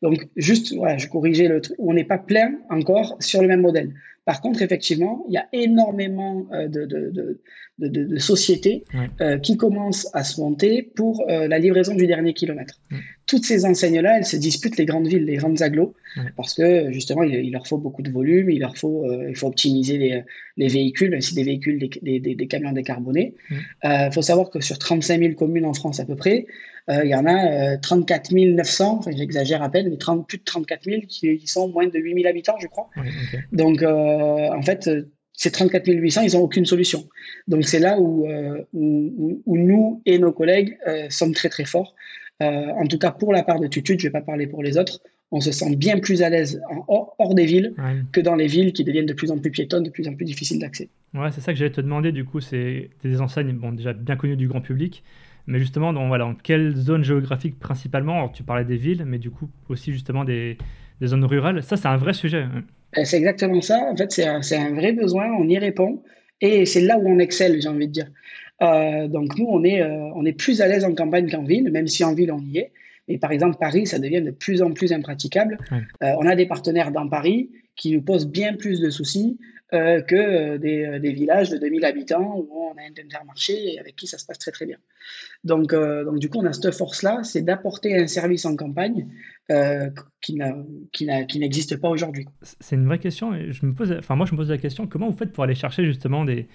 Donc, 0.00 0.26
juste, 0.36 0.74
voilà, 0.74 0.96
je 0.96 1.06
corrigeais 1.06 1.48
le 1.48 1.60
truc, 1.60 1.76
on 1.78 1.92
n'est 1.92 2.04
pas 2.04 2.18
plein 2.18 2.58
encore 2.70 3.16
sur 3.20 3.42
le 3.42 3.48
même 3.48 3.60
modèle. 3.60 3.94
Par 4.24 4.40
contre, 4.40 4.62
effectivement, 4.62 5.24
il 5.28 5.34
y 5.34 5.36
a 5.36 5.48
énormément 5.52 6.46
euh, 6.52 6.68
de, 6.68 6.86
de, 6.86 7.10
de, 7.78 7.88
de, 7.88 8.18
sociétés 8.18 8.84
euh, 9.20 9.38
qui 9.38 9.56
commencent 9.56 10.08
à 10.14 10.22
se 10.22 10.40
monter 10.40 10.82
pour 10.82 11.28
euh, 11.28 11.48
la 11.48 11.58
livraison 11.58 11.94
du 11.94 12.06
dernier 12.06 12.32
kilomètre. 12.32 12.80
Toutes 13.26 13.44
ces 13.44 13.64
enseignes-là, 13.64 14.18
elles 14.18 14.26
se 14.26 14.36
disputent 14.36 14.76
les 14.76 14.84
grandes 14.84 15.06
villes, 15.06 15.24
les 15.24 15.36
grandes 15.36 15.62
agglos, 15.62 15.94
parce 16.36 16.54
que 16.54 16.90
justement, 16.92 17.22
il, 17.22 17.50
leur 17.52 17.66
faut 17.66 17.78
beaucoup 17.78 18.02
de 18.02 18.10
volume, 18.10 18.50
il 18.50 18.60
leur 18.60 18.76
faut, 18.76 19.10
il 19.28 19.34
faut 19.36 19.46
optimiser 19.46 19.96
les, 19.96 20.22
les 20.56 20.68
véhicules, 20.68 21.10
même 21.10 21.20
si 21.20 21.34
des 21.34 21.44
véhicules, 21.44 21.78
des, 21.78 22.20
des, 22.20 22.34
des 22.34 22.46
camions 22.46 22.72
décarbonés. 22.72 23.34
Il 23.84 24.10
faut 24.12 24.22
savoir 24.22 24.50
que 24.50 24.60
sur 24.60 24.78
35 24.78 25.20
000 25.20 25.34
communes 25.34 25.66
en 25.66 25.74
France 25.74 26.00
à 26.00 26.04
peu 26.04 26.16
près, 26.16 26.46
il 26.88 27.08
y 27.08 27.14
en 27.14 27.26
a 27.26 27.76
34 27.78 28.32
900, 28.34 28.98
enfin, 28.98 29.10
j'exagère 29.16 29.62
à 29.62 29.70
peine, 29.70 29.88
mais 29.88 29.96
30, 29.96 30.26
plus 30.26 30.38
de 30.38 30.44
34 30.44 30.84
000 30.84 31.00
qui, 31.08 31.46
sont 31.46 31.68
moins 31.68 31.86
de 31.86 31.98
8 31.98 32.14
000 32.14 32.28
habitants, 32.28 32.56
je 32.60 32.66
crois. 32.66 32.90
Donc, 33.52 33.82
en 33.82 34.62
fait, 34.62 34.90
ces 35.42 35.50
34 35.50 35.88
800, 35.88 36.22
ils 36.22 36.32
n'ont 36.34 36.42
aucune 36.42 36.66
solution. 36.66 37.08
Donc 37.48 37.64
c'est 37.64 37.78
là 37.78 37.98
où, 37.98 38.26
euh, 38.26 38.62
où, 38.72 39.56
nous 39.56 40.02
et 40.06 40.18
nos 40.18 40.32
collègues 40.32 40.78
euh, 40.86 41.06
sommes 41.10 41.34
très 41.34 41.48
très 41.48 41.64
forts. 41.64 41.94
Euh, 42.42 42.72
en 42.72 42.86
tout 42.86 42.98
cas, 42.98 43.10
pour 43.10 43.32
la 43.32 43.42
part 43.42 43.60
de 43.60 43.66
Tutut, 43.66 43.98
je 43.98 44.06
ne 44.06 44.08
vais 44.08 44.18
pas 44.18 44.20
parler 44.20 44.46
pour 44.46 44.62
les 44.62 44.78
autres, 44.78 45.00
on 45.30 45.40
se 45.40 45.52
sent 45.52 45.76
bien 45.76 45.98
plus 45.98 46.22
à 46.22 46.28
l'aise 46.28 46.60
hors, 46.88 47.34
des 47.34 47.46
villes 47.46 47.74
que 48.12 48.20
dans 48.20 48.34
les 48.34 48.46
villes 48.46 48.72
qui 48.72 48.84
deviennent 48.84 49.06
de 49.06 49.14
plus 49.14 49.30
en 49.30 49.38
plus 49.38 49.50
piétonnes, 49.50 49.84
de 49.84 49.90
plus 49.90 50.06
en 50.08 50.14
plus 50.14 50.26
difficiles 50.26 50.58
d'accès. 50.58 50.90
Ouais, 51.14 51.30
c'est 51.30 51.40
ça 51.40 51.52
que 51.52 51.58
j'allais 51.58 51.72
te 51.72 51.80
demander. 51.80 52.12
Du 52.12 52.24
coup, 52.24 52.40
c'est 52.40 52.90
des 53.02 53.20
enseignes 53.20 53.52
bon, 53.52 53.72
déjà 53.72 53.92
bien 53.94 54.16
connues 54.16 54.36
du 54.36 54.48
grand 54.48 54.60
public, 54.60 55.02
mais 55.46 55.58
justement, 55.58 55.92
dans, 55.92 56.08
voilà, 56.08 56.34
quelle 56.42 56.76
zone 56.76 57.02
géographique 57.02 57.58
principalement? 57.58 58.16
Alors, 58.16 58.32
Tu 58.32 58.42
parlais 58.42 58.64
des 58.64 58.76
villes, 58.76 59.04
mais 59.06 59.18
du 59.18 59.30
coup 59.30 59.48
aussi 59.68 59.92
justement 59.92 60.24
des, 60.24 60.58
des 61.00 61.06
zones 61.06 61.24
rurales. 61.24 61.62
Ça, 61.62 61.76
c'est 61.76 61.88
un 61.88 61.96
vrai 61.96 62.12
sujet. 62.12 62.42
Hein. 62.42 62.62
Ben, 62.94 63.04
c'est 63.04 63.16
exactement 63.16 63.60
ça. 63.60 63.78
En 63.90 63.96
fait, 63.96 64.12
c'est 64.12 64.26
un, 64.26 64.74
vrai 64.74 64.92
besoin, 64.92 65.26
on 65.38 65.48
y 65.48 65.58
répond. 65.58 66.02
Et 66.40 66.66
c'est 66.66 66.80
là 66.80 66.98
où 66.98 67.08
on 67.08 67.18
excelle, 67.18 67.60
j'ai 67.62 67.68
envie 67.68 67.86
de 67.86 67.92
dire. 67.92 68.06
Euh, 68.60 69.08
donc 69.08 69.36
nous, 69.38 69.46
on 69.48 69.64
est, 69.64 69.82
euh, 69.82 70.10
on 70.14 70.24
est 70.24 70.32
plus 70.32 70.60
à 70.60 70.68
l'aise 70.68 70.84
en 70.84 70.94
campagne 70.94 71.30
qu'en 71.30 71.44
ville, 71.44 71.70
même 71.70 71.86
si 71.86 72.04
en 72.04 72.14
ville, 72.14 72.32
on 72.32 72.40
y 72.40 72.58
est. 72.58 72.72
Mais 73.08 73.18
par 73.18 73.32
exemple, 73.32 73.56
Paris, 73.58 73.86
ça 73.86 73.98
devient 73.98 74.22
de 74.22 74.30
plus 74.30 74.62
en 74.62 74.72
plus 74.72 74.92
impraticable. 74.92 75.58
Euh, 75.72 76.12
on 76.18 76.26
a 76.26 76.36
des 76.36 76.46
partenaires 76.46 76.92
dans 76.92 77.08
Paris 77.08 77.50
qui 77.74 77.92
nous 77.92 78.02
posent 78.02 78.28
bien 78.28 78.54
plus 78.54 78.80
de 78.80 78.90
soucis 78.90 79.38
que 79.72 80.58
des, 80.58 80.98
des, 81.00 81.12
villages 81.14 81.48
de 81.48 81.56
2000 81.56 81.86
habitants 81.86 82.36
où 82.36 82.46
on 82.52 82.72
a 82.72 82.82
un 82.82 83.02
intermarché 83.02 83.72
et 83.72 83.78
avec 83.80 83.96
qui 83.96 84.06
ça 84.06 84.18
se 84.18 84.26
passe 84.26 84.38
très 84.38 84.50
très 84.50 84.66
bien. 84.66 84.76
Donc, 85.44 85.74
donc 85.74 86.18
du 86.18 86.28
coup, 86.28 86.40
on 86.40 86.44
a 86.44 86.52
cette 86.52 86.74
force-là, 86.74 87.22
c'est 87.24 87.40
d'apporter 87.40 87.98
un 87.98 88.06
service 88.06 88.44
en 88.44 88.54
campagne 88.54 89.08
qui 90.20 90.36
n'existe 91.38 91.78
pas 91.78 91.88
aujourd'hui. 91.88 92.26
C'est 92.60 92.76
une 92.76 92.84
vraie 92.84 92.98
question. 92.98 93.34
Et 93.34 93.50
je 93.52 93.64
me 93.64 93.72
pose, 93.72 93.96
enfin 93.98 94.14
moi 94.14 94.26
je 94.26 94.32
me 94.32 94.36
pose 94.36 94.50
la 94.50 94.58
question 94.58 94.86
comment 94.86 95.08
vous 95.08 95.16
faites 95.16 95.32
pour 95.32 95.42
aller 95.42 95.54
chercher 95.54 95.86
justement 95.86 96.26
des, 96.26 96.48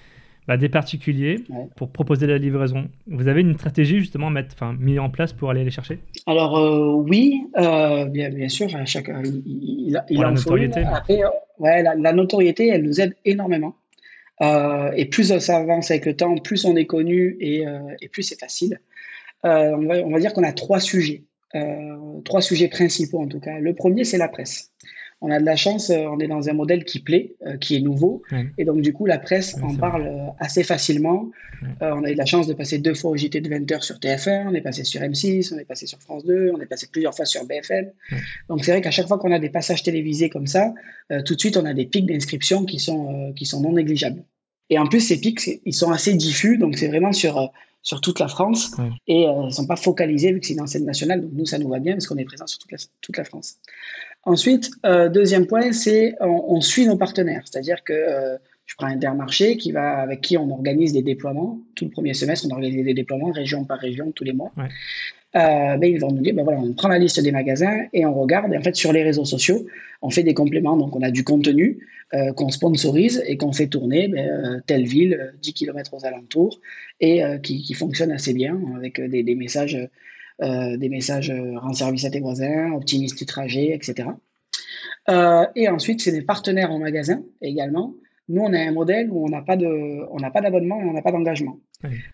bah, 0.48 0.58
des 0.58 0.70
particuliers 0.70 1.44
pour 1.76 1.92
proposer 1.92 2.28
la 2.28 2.38
livraison 2.38 2.88
Vous 3.08 3.28
avez 3.28 3.42
une 3.42 3.56
stratégie 3.56 4.00
justement 4.00 4.30
mettre, 4.30 4.50
enfin, 4.54 4.76
mise 4.80 5.00
en 5.00 5.10
place 5.10 5.34
pour 5.34 5.50
aller 5.50 5.64
les 5.64 5.72
chercher? 5.72 6.00
Alors 6.26 6.58
euh, 6.58 6.94
oui, 6.94 7.42
euh, 7.58 8.06
bien, 8.06 8.30
bien, 8.30 8.50
sûr, 8.50 8.70
chaque, 8.86 9.10
il, 9.26 10.02
il, 10.10 10.20
la 10.20 10.32
notoriété. 10.32 10.84
ouais, 11.60 11.84
la, 11.84 12.14
notoriété, 12.14 12.68
elle 12.68 12.84
nous 12.84 13.02
aide 13.02 13.16
énormément. 13.26 13.76
et 14.42 15.06
plus 15.06 15.38
ça 15.40 15.58
avance 15.58 15.92
avec 15.92 16.06
le 16.06 16.16
temps, 16.16 16.36
plus 16.38 16.66
on 16.66 16.76
est 16.76 16.86
connu 16.86 17.38
et, 17.40 17.64
et 18.02 18.08
plus 18.10 18.24
c'est 18.24 18.40
facile. 18.40 18.80
On 19.44 19.86
va, 19.86 19.96
on, 20.04 20.12
va, 20.12 20.20
dire 20.20 20.34
qu'on 20.34 20.44
a 20.44 20.52
trois 20.54 20.80
sujets. 20.80 21.24
Euh, 21.56 22.20
trois 22.26 22.42
sujets 22.42 22.68
principaux 22.68 23.22
en 23.22 23.28
tout 23.28 23.40
cas. 23.40 23.58
Le 23.60 23.74
premier, 23.74 24.04
c'est 24.04 24.18
la 24.18 24.28
presse. 24.28 24.72
On 25.22 25.32
a 25.32 25.40
de 25.40 25.46
la 25.46 25.56
chance, 25.56 25.90
euh, 25.90 26.06
on 26.06 26.20
est 26.20 26.28
dans 26.28 26.48
un 26.50 26.54
modèle 26.54 26.84
qui 26.84 27.00
plaît, 27.00 27.36
euh, 27.46 27.58
qui 27.58 27.76
est 27.76 27.80
nouveau. 27.80 28.22
Et 28.58 28.66
donc, 28.66 28.82
du 28.82 28.94
coup, 28.94 29.06
la 29.06 29.18
presse 29.18 29.56
en 29.64 29.76
parle 29.76 30.08
euh, 30.08 30.28
assez 30.40 30.64
facilement. 30.64 31.32
on 31.82 32.04
a 32.04 32.12
eu 32.12 32.16
la 32.16 32.26
chance 32.26 32.46
de 32.46 32.54
passer 32.54 32.78
deux 32.78 32.94
fois 32.94 33.12
au 33.12 33.18
JT 33.18 33.42
de 33.42 33.50
20h 33.50 33.82
sur 33.82 33.96
TF1, 33.96 34.48
on 34.48 34.54
est 34.54 34.62
passé 34.62 34.84
sur 34.84 35.02
M6, 35.02 35.54
on 35.56 35.58
est 35.58 35.66
passé 35.66 35.88
sur 35.88 36.00
France 36.00 36.24
2, 36.26 36.52
on 36.54 36.62
est 36.62 36.68
passé 36.68 36.88
plusieurs 36.92 37.16
fois 37.16 37.26
sur 37.26 37.46
BFM. 37.46 37.92
Donc, 38.50 38.64
c'est 38.64 38.72
vrai 38.72 38.82
qu'à 38.82 38.92
chaque 38.92 39.08
fois 39.08 39.18
qu'on 39.18 39.32
a 39.32 39.40
des 39.40 39.50
passages 39.50 39.82
télévisés 39.82 40.30
comme 40.30 40.48
ça, 40.48 40.74
tout 41.26 41.34
de 41.34 41.40
suite, 41.40 41.58
on 41.58 41.66
a 41.66 41.74
des 41.74 41.86
pics 41.86 42.06
d'inscription 42.06 42.66
qui, 42.66 42.80
sont 42.80 43.34
qui 43.36 43.46
sont 43.46 43.62
non 43.62 43.74
négligeables. 43.74 44.24
Et 44.70 44.78
en 44.78 44.86
plus, 44.86 45.00
ces 45.00 45.20
pics, 45.20 45.62
ils 45.66 45.74
sont 45.74 45.92
assez 45.92 46.14
diffus, 46.14 46.58
donc 46.58 46.78
c'est 46.78 46.90
vraiment 46.90 47.14
sur 47.14 47.52
sur 47.82 48.02
toute 48.02 48.20
la 48.20 48.28
France 48.28 48.72
et 49.08 49.24
ils 49.24 49.46
ne 49.46 49.50
sont 49.50 49.66
pas 49.66 49.76
focalisés 49.76 50.34
vu 50.34 50.40
que 50.40 50.48
c'est 50.48 50.54
une 50.54 50.62
enseigne 50.62 50.86
nationale. 50.86 51.22
Donc 51.22 51.32
nous, 51.34 51.46
ça 51.46 51.58
nous 51.58 51.70
va 51.70 51.80
bien 51.80 51.94
parce 51.94 52.08
qu'on 52.08 52.18
est 52.18 52.26
présent 52.26 52.48
sur 52.48 52.60
toute 52.60 52.72
la, 52.72 52.78
toute 53.02 53.18
la 53.18 53.24
France. 53.24 53.60
Ensuite, 54.24 54.72
euh, 54.86 55.08
deuxième 55.08 55.48
point, 55.48 55.72
c'est 55.72 56.16
on, 56.20 56.60
suit 56.60 56.86
nos 56.86 56.98
partenaires. 56.98 57.44
C'est-à-dire 57.46 57.84
que 57.84 57.94
euh, 57.94 58.38
je 58.66 58.76
prends 58.76 58.88
Intermarché 58.88 59.56
qui 59.56 59.72
va, 59.72 60.00
avec 60.00 60.20
qui 60.20 60.38
on 60.38 60.52
organise 60.52 60.92
des 60.92 61.02
déploiements. 61.02 61.62
Tout 61.76 61.86
le 61.86 61.92
premier 61.92 62.14
semestre, 62.14 62.46
on 62.50 62.54
organise 62.54 62.84
des 62.84 62.94
déploiements 62.94 63.32
région 63.32 63.64
par 63.64 63.80
région 63.80 64.12
tous 64.12 64.26
les 64.26 64.34
mois. 64.34 64.52
Euh, 65.38 65.78
ben, 65.78 65.92
ils 65.92 66.00
vont 66.00 66.12
nous 66.12 66.22
dire, 66.22 66.34
ben 66.34 66.44
voilà, 66.44 66.60
on 66.60 66.74
prend 66.74 66.90
la 66.90 66.98
liste 66.98 67.22
des 67.22 67.32
magasins 67.32 67.86
et 67.94 68.06
on 68.06 68.14
regarde. 68.14 68.54
En 68.54 68.62
fait, 68.62 68.76
sur 68.76 68.92
les 68.92 69.04
réseaux 69.04 69.26
sociaux, 69.26 69.66
on 70.02 70.10
fait 70.10 70.24
des 70.24 70.34
compléments. 70.34 70.76
Donc, 70.76 70.96
on 70.96 71.02
a 71.02 71.12
du 71.12 71.24
contenu 71.24 71.80
qu'on 72.38 72.50
sponsorise 72.50 73.22
et 73.28 73.36
qu'on 73.36 73.52
fait 73.52 73.68
tourner 73.68 74.08
ben, 74.08 74.64
telle 74.66 74.86
ville, 74.86 75.34
10 75.42 75.54
km 75.54 75.94
aux 75.94 76.06
alentours, 76.06 76.62
et 77.02 77.22
qui, 77.44 77.74
fonctionne 77.74 78.12
assez 78.12 78.34
bien 78.34 78.58
avec 78.78 79.02
des, 79.02 79.36
messages 79.36 79.78
euh, 80.44 80.78
des 80.78 80.90
messages 80.90 81.32
euh, 81.32 81.58
rend 81.58 81.74
service 81.74 82.06
à 82.06 82.12
tes 82.12 82.20
voisins, 82.20 82.72
optimise 82.74 83.16
tes 83.16 83.26
trajets, 83.26 83.74
etc. 83.74 84.10
Euh, 85.10 85.46
et 85.56 85.68
ensuite, 85.68 86.02
c'est 86.02 86.12
des 86.12 86.22
partenaires 86.22 86.72
en 86.72 86.78
magasin 86.78 87.24
également. 87.42 87.96
Nous, 88.30 88.42
on 88.42 88.54
a 88.54 88.60
un 88.60 88.72
modèle 88.72 89.10
où 89.10 89.26
on 89.26 89.30
n'a 89.30 89.42
pas 89.42 89.56
de, 89.56 89.68
on 90.12 90.20
n'a 90.20 90.32
pas 90.32 90.42
d'abonnement 90.42 90.82
et 90.82 90.84
on 90.84 90.94
n'a 90.94 91.02
pas 91.02 91.12
d'engagement. 91.12 91.60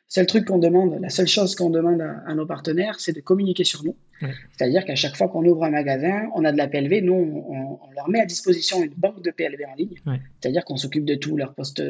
Seul 0.07 0.27
truc 0.27 0.45
qu'on 0.45 0.59
demande, 0.59 0.99
la 1.01 1.09
seule 1.09 1.27
chose 1.27 1.55
qu'on 1.55 1.69
demande 1.69 2.01
à, 2.01 2.35
nos 2.35 2.45
partenaires, 2.45 2.99
c'est 2.99 3.13
de 3.13 3.21
communiquer 3.21 3.63
sur 3.63 3.83
nous. 3.83 3.95
C'est-à-dire 4.51 4.85
qu'à 4.85 4.95
chaque 4.95 5.15
fois 5.15 5.27
qu'on 5.27 5.43
ouvre 5.45 5.63
un 5.63 5.71
magasin, 5.71 6.29
on 6.35 6.45
a 6.45 6.51
de 6.51 6.57
la 6.57 6.67
PLV, 6.67 7.01
nous, 7.01 7.13
on, 7.13 7.79
leur 7.95 8.09
met 8.09 8.19
à 8.19 8.25
disposition 8.25 8.83
une 8.83 8.93
banque 8.95 9.23
de 9.23 9.31
PLV 9.31 9.65
en 9.65 9.75
ligne. 9.75 9.95
C'est-à-dire 10.39 10.63
qu'on 10.65 10.77
s'occupe 10.77 11.05
de 11.05 11.15
tout, 11.15 11.35
leurs 11.35 11.55
posts 11.55 11.81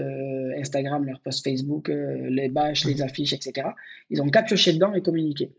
Instagram, 0.57 1.05
leurs 1.05 1.19
posts 1.19 1.43
Facebook, 1.43 1.89
les 1.89 2.49
bâches, 2.49 2.85
les 2.85 3.01
affiches, 3.01 3.33
etc. 3.33 3.67
Ils 4.09 4.21
ont 4.21 4.29
qu'à 4.29 4.43
piocher 4.43 4.73
dedans 4.73 4.93
et 4.93 5.01
communiquer. 5.01 5.51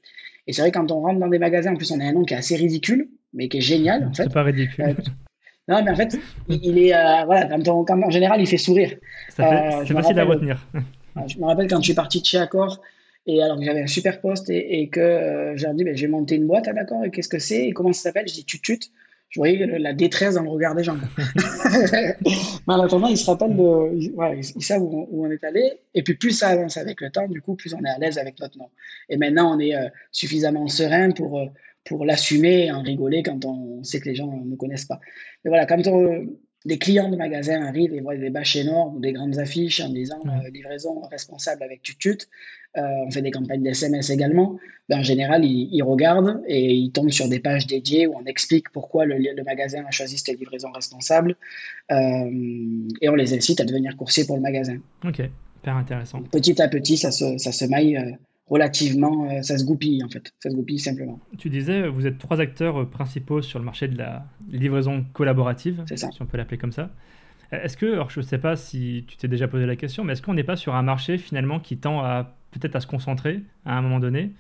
Et 0.47 0.53
c'est 0.53 0.63
vrai, 0.63 0.73
quand 0.73 0.91
on 0.91 1.01
rentre 1.01 1.21
dans 1.21 1.29
des 1.29 1.39
magasins, 1.39 1.73
en 1.73 1.77
plus, 1.77 1.91
on 1.91 2.01
a 2.01 2.05
un 2.05 2.13
nom 2.13 2.25
qui 2.25 2.35
est 2.35 2.37
assez 2.37 2.57
ridicule, 2.57 3.09
mais 3.33 3.49
qui 3.49 3.59
est 3.59 3.63
génial. 3.63 4.11
C'est 4.15 4.33
pas 4.33 4.43
ridicule. 4.43 4.85
Euh, 4.85 4.95
non, 5.69 5.83
mais 5.83 5.91
en 5.91 5.97
fait, 5.97 6.17
il 6.49 6.79
est. 6.79 6.95
Euh, 6.95 7.25
voilà, 7.25 7.49
quand, 7.65 7.91
en 7.91 8.11
général, 8.11 8.41
il 8.41 8.47
fait 8.47 8.59
sourire. 8.59 8.95
Euh, 9.41 9.85
c'est 9.87 9.95
facile 9.95 10.19
à 10.19 10.25
retenir. 10.25 10.67
je 11.27 11.39
me 11.39 11.45
rappelle 11.45 11.69
quand 11.69 11.79
je 11.79 11.85
suis 11.85 11.95
parti 11.95 12.21
de 12.21 12.27
chez 12.27 12.39
Accor, 12.39 12.81
et 13.27 13.43
alors 13.43 13.59
que 13.59 13.65
j'avais 13.65 13.83
un 13.83 13.87
super 13.87 14.21
poste, 14.21 14.51
et, 14.51 14.89
que 14.89 15.53
j'ai 15.57 15.73
dit, 15.75 15.85
ben, 15.85 15.97
je 15.97 16.03
vais 16.03 16.09
monter 16.09 16.37
une 16.37 16.47
boîte 16.47 16.69
à 16.69 16.73
d'accord, 16.73 17.05
et 17.05 17.11
qu'est-ce 17.11 17.29
que 17.29 17.39
c'est 17.39 17.67
Et 17.67 17.73
comment 17.73 17.93
ça 17.93 18.03
s'appelle? 18.03 18.29
Je 18.29 18.35
dis 18.35 18.45
Tutut 18.45 18.91
je 19.35 19.41
voyais 19.41 19.67
la 19.81 19.93
détresse 19.93 20.37
dans 20.37 20.43
le 20.43 20.49
regard 20.49 20.77
des 20.77 20.85
gens. 20.85 20.97
Mais 21.19 22.73
en 22.73 22.81
attendant, 22.81 23.09
ils 23.09 23.19
se 23.19 23.29
rappellent 23.29 23.57
de. 23.57 23.97
ils, 23.97 24.63
savent 24.63 24.83
où 24.83 25.09
on, 25.13 25.29
est 25.29 25.43
allé. 25.43 25.73
Et 25.93 26.05
puis, 26.05 26.15
plus 26.15 26.31
ça 26.31 26.51
avance 26.51 26.77
avec 26.77 27.01
le 27.01 27.11
temps, 27.11 27.27
du 27.27 27.43
coup, 27.43 27.57
plus 27.57 27.75
on 27.75 27.83
est 27.83 27.89
à 27.89 27.99
l'aise 27.99 28.17
avec 28.17 28.39
notre 28.39 28.57
nom. 28.59 28.71
Et 29.09 29.17
maintenant, 29.17 29.57
on 29.57 29.59
est 29.59 29.75
euh, 29.75 29.89
suffisamment 30.13 30.69
serein 30.69 31.11
pour, 31.11 31.41
euh, 31.41 31.47
pour 31.85 32.05
l'assumer 32.05 32.67
et 32.67 32.73
en 32.73 32.83
rigoler 32.83 33.23
quand 33.23 33.45
on 33.45 33.83
sait 33.83 34.01
que 34.01 34.09
les 34.09 34.15
gens 34.15 34.33
ne 34.45 34.57
connaissent 34.57 34.87
pas. 34.87 35.01
Mais 35.45 35.51
voilà, 35.51 35.67
quand 35.67 35.87
on, 35.87 36.27
des 36.65 36.79
clients 36.79 37.11
de 37.11 37.17
magasins 37.17 37.63
arrivent 37.63 37.93
et 37.93 38.01
voient 38.01 38.17
des 38.17 38.31
bâches 38.31 38.57
énormes 38.57 38.97
ou 38.97 39.01
des 39.01 39.13
grandes 39.13 39.39
affiches 39.39 39.81
en 39.81 39.91
disant 39.91 40.21
euh, 40.27 40.51
livraison 40.51 41.01
responsable 41.11 41.63
avec 41.63 41.83
Tutut, 41.83 42.19
euh, 42.77 42.83
on 43.07 43.11
fait 43.11 43.21
des 43.21 43.31
campagnes 43.31 43.63
d'SMS 43.63 44.11
également, 44.11 44.59
ben, 44.89 45.01
en 45.01 45.03
général, 45.03 45.45
ils, 45.45 45.83
regardent 45.83 46.43
et 46.47 46.75
ils 46.75 46.91
tombent 46.91 47.11
sur 47.11 47.29
des 47.29 47.39
pages 47.39 47.67
dédiées 47.67 48.07
où 48.07 48.15
on 48.17 48.25
explique 48.25 48.71
pourquoi 48.71 49.05
le, 49.05 49.45
magasin 49.45 49.85
a 49.87 49.91
choisi 49.91 50.17
cette 50.19 50.39
livraison 50.39 50.71
responsable 50.73 51.37
euh, 51.93 52.31
et 53.01 53.09
on 53.11 53.15
les 53.15 53.35
incite 53.35 53.61
à 53.61 53.65
devenir 53.65 53.97
coursier 53.97 54.25
pour 54.25 54.37
le 54.37 54.43
magasin. 54.43 54.79
Ok, 55.05 55.21
hyper 55.59 55.77
intéressant. 55.77 56.23
Petit 56.23 56.61
à 56.63 56.69
petit, 56.69 56.97
ça 56.97 57.11
se, 57.11 57.37
ça 57.37 57.53
se 57.53 57.67
maille 57.67 58.17
relativement, 58.47 59.31
euh, 59.31 59.43
ça 59.43 59.57
se 59.59 59.65
goupille 59.65 60.03
en 60.05 60.09
fait, 60.09 60.33
ça 60.39 60.51
se 60.51 60.55
goupille 60.55 60.79
simplement. 60.79 61.19
Tu 61.39 61.51
disais, 61.51 61.89
vous 61.89 62.07
êtes 62.07 62.19
trois 62.19 62.41
acteurs 62.41 62.83
euh, 62.83 62.85
principaux 62.85 63.43
sur 63.43 63.59
le 63.59 63.65
marché 63.65 63.89
de 63.89 63.97
la 63.97 64.27
livraison 64.51 65.05
collaborative, 65.13 65.85
si 65.87 66.07
on 66.21 66.27
peut 66.27 66.37
l'appeler 66.37 66.59
comme 66.59 66.73
ça. 66.73 66.91
Euh, 67.53 67.63
est-ce 67.63 67.77
que, 67.77 67.87
alors 67.87 68.11
je 68.11 68.21
ne 68.21 68.25
sais 68.25 68.39
pas 68.39 68.57
si 68.57 69.05
tu 69.09 69.17
t'es 69.17 69.29
déjà 69.29 69.49
posé 69.49 69.67
la 69.67 69.77
question, 69.77 70.05
mais 70.05 70.13
est-ce 70.13 70.23
qu'on 70.23 70.35
n'est 70.35 70.45
pas 70.45 70.57
sur 70.57 70.75
un 70.75 70.83
marché 70.83 71.17
finalement 71.19 71.59
qui 71.59 71.79
tend 71.79 72.01
à 72.01 72.37
peut-être 72.51 72.77
à 72.77 72.81
se 72.81 72.87
concentrer 72.87 73.41
à 73.65 73.79
un 73.79 73.83
moment 73.83 74.01
donné? 74.01 74.33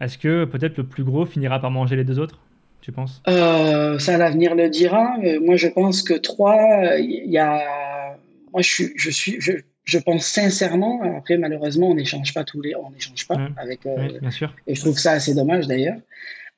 Est-ce 0.00 0.16
que 0.16 0.44
peut-être 0.44 0.76
le 0.76 0.86
plus 0.86 1.02
gros 1.02 1.26
finira 1.26 1.60
par 1.60 1.70
manger 1.70 1.96
les 1.96 2.04
deux 2.04 2.18
autres 2.18 2.40
tu 2.80 2.92
penses? 2.92 3.20
Ça, 3.26 4.16
l'avenir 4.16 4.54
le 4.54 4.70
dira. 4.70 5.16
moi, 5.42 5.56
je 5.56 5.66
pense 5.66 6.02
que 6.02 6.14
trois, 6.14 6.96
il 6.96 7.28
y 7.28 7.36
a. 7.36 8.16
Moi, 8.52 8.62
je 8.62 8.68
suis, 8.68 8.92
je 8.96 9.10
suis, 9.10 9.40
je, 9.40 9.52
je 9.88 9.98
pense 9.98 10.26
sincèrement, 10.26 11.00
après 11.16 11.38
malheureusement 11.38 11.88
on 11.88 11.94
n'échange 11.94 12.34
pas 12.34 12.44
tous 12.44 12.60
les, 12.60 12.76
on 12.76 12.90
n'échange 12.90 13.26
pas 13.26 13.38
avec. 13.56 13.86
Euh, 13.86 14.20
bien 14.20 14.30
sûr. 14.30 14.54
Et 14.66 14.74
je 14.74 14.80
trouve 14.82 14.98
ça 14.98 15.12
assez 15.12 15.34
dommage 15.34 15.66
d'ailleurs. 15.66 15.96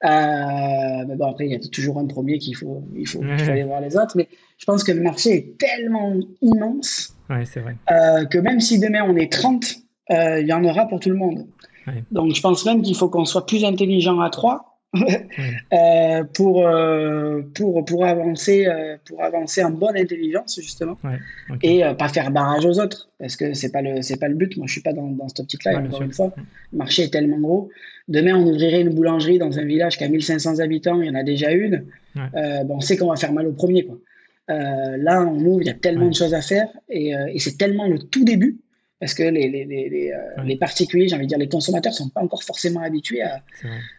Euh, 0.03 1.05
mais 1.07 1.15
bon 1.15 1.31
après 1.31 1.47
il 1.47 1.53
y 1.53 1.55
a 1.55 1.61
toujours 1.61 1.99
un 1.99 2.07
premier 2.07 2.39
qu'il 2.39 2.57
faut, 2.57 2.83
il 2.97 3.07
faut, 3.07 3.23
aller 3.23 3.63
voir 3.63 3.81
les 3.81 3.97
autres. 3.97 4.17
Mais 4.17 4.29
je 4.59 4.65
pense 4.65 4.83
que 4.83 4.91
le 4.91 5.01
marché 5.01 5.31
est 5.37 5.59
tellement 5.59 6.17
immense. 6.43 7.17
c'est 7.45 7.61
vrai. 7.61 7.77
Euh, 7.93 8.25
que 8.25 8.39
même 8.39 8.59
si 8.59 8.81
demain 8.81 9.05
on 9.09 9.17
est 9.17 9.31
30, 9.31 9.77
il 10.11 10.47
y 10.47 10.53
en 10.53 10.65
aura 10.65 10.89
pour 10.89 10.99
tout 10.99 11.11
le 11.11 11.17
monde. 11.17 11.47
Donc 12.11 12.35
je 12.35 12.41
pense 12.41 12.67
même 12.67 12.83
qu'il 12.83 12.97
faut 12.97 13.09
qu'on 13.09 13.25
soit 13.25 13.47
plus 13.47 13.65
intelligent 13.65 14.21
à 14.21 14.31
trois 14.31 14.70
euh, 15.73 16.25
pour, 16.35 16.66
euh, 16.66 17.42
pour, 17.54 17.85
pour, 17.85 18.04
avancer, 18.04 18.66
euh, 18.66 18.97
pour 19.04 19.23
avancer 19.23 19.62
en 19.62 19.70
bonne 19.70 19.97
intelligence, 19.97 20.59
justement, 20.61 20.99
et 21.62 21.82
pas 21.99 22.09
faire 22.09 22.30
barrage 22.30 22.64
aux 22.64 22.80
autres, 22.80 23.09
parce 23.18 23.37
que 23.37 23.54
c'est 23.54 23.70
pas 23.70 23.82
le, 23.82 24.02
c'est 24.02 24.18
pas 24.18 24.28
le 24.28 24.35
but. 24.35 24.56
Moi, 24.56 24.66
je 24.66 24.73
suis 24.73 24.82
pas 24.82 24.92
dans, 24.92 25.09
dans 25.09 25.28
cette 25.28 25.40
optique-là, 25.40 25.78
encore 25.80 26.02
une 26.02 26.12
fois. 26.12 26.32
Le 26.73 26.78
marché 26.78 27.04
est 27.04 27.12
tellement 27.12 27.38
gros. 27.38 27.70
Demain, 28.09 28.35
on 28.35 28.47
ouvrirait 28.47 28.80
une 28.80 28.92
boulangerie 28.92 29.38
dans 29.38 29.59
un 29.59 29.64
village 29.64 29.97
qui 29.97 30.02
a 30.02 30.09
1500 30.09 30.59
habitants, 30.59 31.00
il 31.00 31.06
y 31.06 31.11
en 31.11 31.14
a 31.14 31.23
déjà 31.23 31.52
une. 31.52 31.85
bon, 32.14 32.76
on 32.76 32.80
sait 32.80 32.97
qu'on 32.97 33.11
va 33.11 33.16
faire 33.16 33.32
mal 33.32 33.47
au 33.47 33.52
premier, 33.52 33.87
quoi. 33.87 33.99
là, 34.49 35.23
on 35.23 35.38
ouvre, 35.44 35.62
il 35.62 35.66
y 35.66 35.70
a 35.70 35.75
tellement 35.75 36.09
de 36.09 36.14
choses 36.14 36.35
à 36.35 36.42
faire, 36.42 36.68
et, 36.88 37.12
et 37.32 37.38
c'est 37.38 37.56
tellement 37.56 37.87
le 37.87 38.00
tout 38.00 38.25
début 38.25 38.59
parce 39.00 39.14
que 39.14 39.23
les, 39.23 39.49
les, 39.49 39.64
les, 39.64 40.12
euh, 40.12 40.42
les 40.45 40.57
particuliers, 40.57 41.09
j'ai 41.09 41.16
envie 41.16 41.25
de 41.25 41.30
dire, 41.30 41.38
les 41.38 41.49
consommateurs 41.49 41.95
sont 41.95 42.11
pas 42.11 42.21
encore 42.21 42.42
forcément 42.42 42.80
habitués 42.80 43.23
à. 43.23 43.42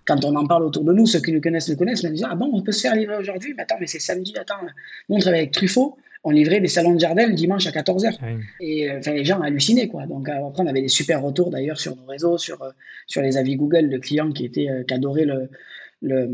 Quand 0.05 0.23
on 0.23 0.35
en 0.35 0.45
parle 0.45 0.63
autour 0.63 0.83
de 0.83 0.93
nous, 0.93 1.07
ceux 1.07 1.19
qui 1.19 1.31
nous 1.31 1.41
connaissent 1.41 1.69
le 1.69 1.75
connaissent, 1.75 2.03
mais 2.03 2.11
disent 2.11 2.27
Ah 2.29 2.35
bon, 2.35 2.51
on 2.53 2.61
peut 2.61 2.71
se 2.71 2.81
faire 2.81 2.95
livrer 2.95 3.17
aujourd'hui, 3.17 3.55
mais 3.57 3.63
attends, 3.63 3.77
mais 3.79 3.87
c'est 3.87 3.99
samedi, 3.99 4.33
attends. 4.39 4.61
Nous, 5.09 5.17
on 5.17 5.27
avec 5.27 5.51
Truffaut, 5.51 5.97
on 6.23 6.29
livrait 6.29 6.59
des 6.59 6.67
salons 6.67 6.93
de 6.93 6.99
jardin 6.99 7.25
le 7.25 7.33
dimanche 7.33 7.65
à 7.65 7.71
14h. 7.71 8.15
Et 8.59 8.91
euh, 8.91 8.99
les 9.07 9.25
gens 9.25 9.41
hallucinaient, 9.41 9.87
quoi. 9.87 10.05
Donc 10.05 10.29
après, 10.29 10.61
on 10.63 10.67
avait 10.67 10.83
des 10.83 10.87
super 10.87 11.23
retours 11.23 11.49
d'ailleurs 11.49 11.79
sur 11.79 11.95
nos 11.95 12.05
réseaux, 12.05 12.37
sur, 12.37 12.61
euh, 12.61 12.69
sur 13.07 13.23
les 13.23 13.37
avis 13.37 13.55
Google 13.55 13.89
de 13.89 13.97
clients 13.97 14.31
qui, 14.31 14.45
étaient, 14.45 14.69
qui 14.87 14.93
adoraient 14.93 15.25
le, 15.25 15.49
le, 16.03 16.29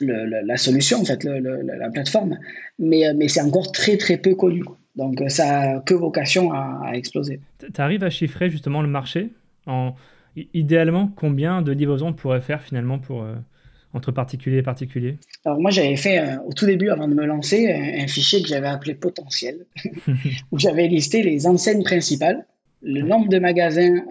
la 0.00 0.56
solution, 0.56 1.02
en 1.02 1.04
fait, 1.04 1.22
la 1.22 1.90
plateforme. 1.90 2.38
Mais, 2.78 3.12
mais 3.14 3.28
c'est 3.28 3.42
encore 3.42 3.72
très, 3.72 3.98
très 3.98 4.16
peu 4.16 4.34
connu. 4.34 4.62
Donc 4.96 5.20
euh, 5.20 5.28
ça 5.28 5.60
a 5.60 5.80
que 5.80 5.94
vocation 5.94 6.52
à, 6.52 6.92
exploser. 6.94 7.40
Tu 7.58 7.80
arrives 7.80 8.04
à 8.04 8.10
chiffrer 8.10 8.50
justement 8.50 8.82
le 8.82 8.88
marché 8.88 9.30
en 9.66 9.94
idéalement 10.52 11.10
combien 11.14 11.62
de 11.62 11.72
livraisons 11.72 12.08
on 12.08 12.12
pourrait 12.12 12.40
faire 12.40 12.62
finalement 12.62 12.98
pour 12.98 13.22
euh, 13.22 13.34
entre 13.92 14.12
particuliers 14.12 14.58
et 14.58 14.62
particuliers? 14.62 15.18
Alors 15.44 15.60
moi 15.60 15.70
j'avais 15.70 15.96
fait 15.96 16.18
euh, 16.18 16.36
au 16.46 16.52
tout 16.52 16.66
début 16.66 16.90
avant 16.90 17.08
de 17.08 17.14
me 17.14 17.24
lancer 17.24 17.72
un, 17.72 18.06
fichier 18.06 18.42
que 18.42 18.48
j'avais 18.48 18.68
appelé 18.68 18.94
potentiel 18.94 19.66
où 20.52 20.58
j'avais 20.58 20.86
listé 20.88 21.22
les 21.22 21.46
enseignes 21.46 21.84
principales, 21.84 22.46
le 22.82 23.02
nombre 23.02 23.28
de 23.28 23.38
magasins 23.38 24.04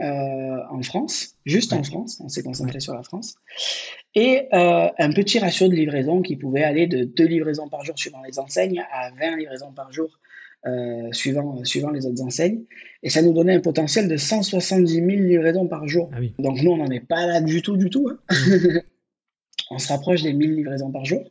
en 0.72 0.82
France, 0.82 1.36
juste 1.46 1.74
en 1.74 1.84
France, 1.84 2.20
on 2.24 2.28
s'est 2.28 2.42
concentré 2.42 2.80
sur 2.80 2.96
la 2.96 3.04
France, 3.04 3.36
et 4.16 4.48
un 4.52 5.13
petit 5.13 5.38
ratio 5.38 5.68
de 5.68 5.75
livraison 5.75 6.24
qui 6.24 6.38
pouvait 6.38 6.63
aller 6.63 6.88
de 6.88 7.04
2 7.04 7.24
livraisons 7.24 7.70
par 7.70 7.86
jour 7.86 7.96
suivant 8.00 8.24
les 8.24 8.40
enseignes 8.40 8.84
à 8.92 9.12
20 9.12 9.38
livraisons 9.38 9.74
par 9.74 9.94
jour 9.94 10.18
euh, 10.65 11.12
suivant, 11.12 11.63
suivant 11.65 11.89
les 11.89 12.05
autres 12.05 12.22
enseignes. 12.24 12.63
Et 13.01 13.10
ça 13.10 13.22
nous 13.22 13.34
donnait 13.34 13.55
un 13.55 13.60
potentiel 13.60 14.08
de 14.08 14.15
170 14.15 14.93
000 14.93 15.08
livraisons 15.08 15.67
par 15.67 15.88
jour. 15.88 16.10
Ah 16.13 16.20
Donc 16.39 16.62
nous, 16.62 16.72
on 16.72 16.77
n'en 16.77 16.89
est 16.89 17.05
pas 17.05 17.25
là 17.25 17.41
du 17.41 17.62
tout, 17.62 17.75
du 17.75 17.89
tout. 17.89 18.10
Hein. 18.10 18.17
Mmh. 18.32 18.79
on 19.72 19.79
se 19.79 19.88
rapproche 19.89 20.24
des 20.24 20.34
1000 20.34 20.55
livraisons 20.55 20.91
par 20.91 21.05
jour. 21.05 21.24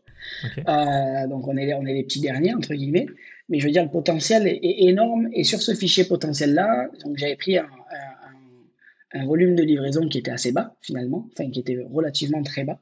Euh, 0.68 1.26
donc 1.28 1.48
on 1.48 1.56
est, 1.56 1.72
on 1.74 1.86
est 1.86 1.94
les 1.94 2.04
petits 2.04 2.20
derniers, 2.20 2.54
entre 2.54 2.74
guillemets. 2.74 3.06
Mais 3.48 3.58
je 3.58 3.66
veux 3.66 3.72
dire, 3.72 3.84
le 3.84 3.90
potentiel 3.90 4.46
est, 4.46 4.60
énorme. 4.62 5.28
Et 5.32 5.44
sur 5.44 5.62
ce 5.62 5.74
fichier 5.74 6.04
potentiel-là, 6.04 6.88
j'avais 7.14 7.36
pris 7.36 7.58
un, 7.58 7.64
un 7.64 8.11
volume 9.20 9.54
de 9.54 9.62
livraison 9.62 10.08
qui 10.08 10.18
était 10.18 10.30
assez 10.30 10.52
bas 10.52 10.74
finalement, 10.80 11.28
enfin 11.32 11.50
qui 11.50 11.60
était 11.60 11.78
relativement 11.90 12.42
très 12.42 12.64
bas. 12.64 12.78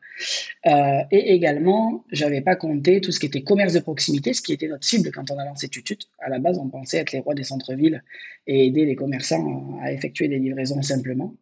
Euh, 0.67 1.01
et 1.11 1.35
également, 1.35 2.05
j'avais 2.13 2.41
pas 2.41 2.57
compté 2.57 3.01
tout 3.01 3.13
ce 3.13 3.21
qui 3.21 3.27
était 3.27 3.43
commerce 3.43 3.73
de 3.73 3.81
proximité, 3.81 4.33
ce 4.33 4.43
qui 4.43 4.53
était 4.53 4.69
notre 4.69 4.85
cible 4.85 5.11
quand 5.11 5.31
on 5.31 5.39
a 5.39 5.45
lancé 5.45 5.69
Tutut. 5.69 5.99
À 6.21 6.29
la 6.29 6.39
base, 6.39 6.59
on 6.59 6.69
pensait 6.69 6.99
être 6.99 7.13
les 7.13 7.21
rois 7.21 7.35
des 7.35 7.45
centres-villes 7.45 8.03
et 8.47 8.67
aider 8.67 8.85
les 8.85 8.97
commerçants 8.97 9.79
à 9.83 9.93
effectuer 9.93 10.29
des 10.29 10.39
livraisons 10.39 10.83
simplement. 10.83 11.35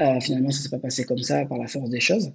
Euh, 0.00 0.20
finalement, 0.20 0.50
ça 0.50 0.62
s'est 0.62 0.70
pas 0.70 0.78
passé 0.78 1.04
comme 1.04 1.18
ça 1.18 1.44
par 1.46 1.58
la 1.58 1.66
force 1.66 1.90
des 1.90 2.00
choses. 2.00 2.32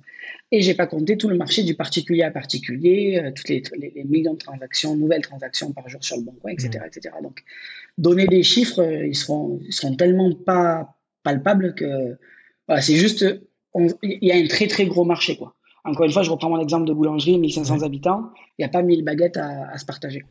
Et 0.52 0.62
j'ai 0.62 0.74
pas 0.74 0.88
compté 0.88 1.18
tout 1.18 1.30
le 1.30 1.38
marché 1.38 1.64
du 1.64 1.76
particulier 1.76 2.24
à 2.24 2.32
particulier, 2.32 3.22
euh, 3.24 3.32
toutes 3.32 3.50
les, 3.50 3.64
les, 3.78 4.04
millions 4.04 4.34
de 4.34 4.40
transactions, 4.40 4.96
nouvelles 4.96 5.22
transactions 5.22 5.72
par 5.72 5.88
jour 5.90 6.04
sur 6.04 6.18
le 6.18 6.24
bon 6.24 6.34
coin, 6.34 6.52
etc., 6.52 6.80
etc. 6.86 7.16
Donc, 7.24 7.44
donner 7.98 8.28
des 8.28 8.44
chiffres, 8.44 8.84
ils 9.06 9.16
seront, 9.16 9.60
ils 9.66 9.74
seront 9.74 9.96
tellement 9.96 10.34
pas 10.34 10.97
palpable 11.28 11.76
que 11.76 12.18
c'est 12.80 12.96
juste, 12.96 13.26
il 13.76 14.18
y 14.22 14.32
a 14.32 14.36
un 14.36 14.48
très 14.48 14.68
très 14.68 14.86
gros 14.86 15.04
marché. 15.04 15.36
Quoi. 15.38 15.54
Encore 15.84 16.06
une 16.06 16.12
fois, 16.12 16.24
je 16.24 16.32
reprends 16.32 16.50
mon 16.50 16.60
exemple 16.60 16.86
de 16.86 16.94
boulangerie, 16.94 17.38
1500 17.40 17.84
habitants, 17.84 18.32
il 18.58 18.62
n'y 18.62 18.66
a 18.66 18.70
pas 18.70 18.82
1000 18.82 19.04
baguettes 19.04 19.38
à, 19.38 19.78
se 19.78 19.86
partager. 19.86 20.24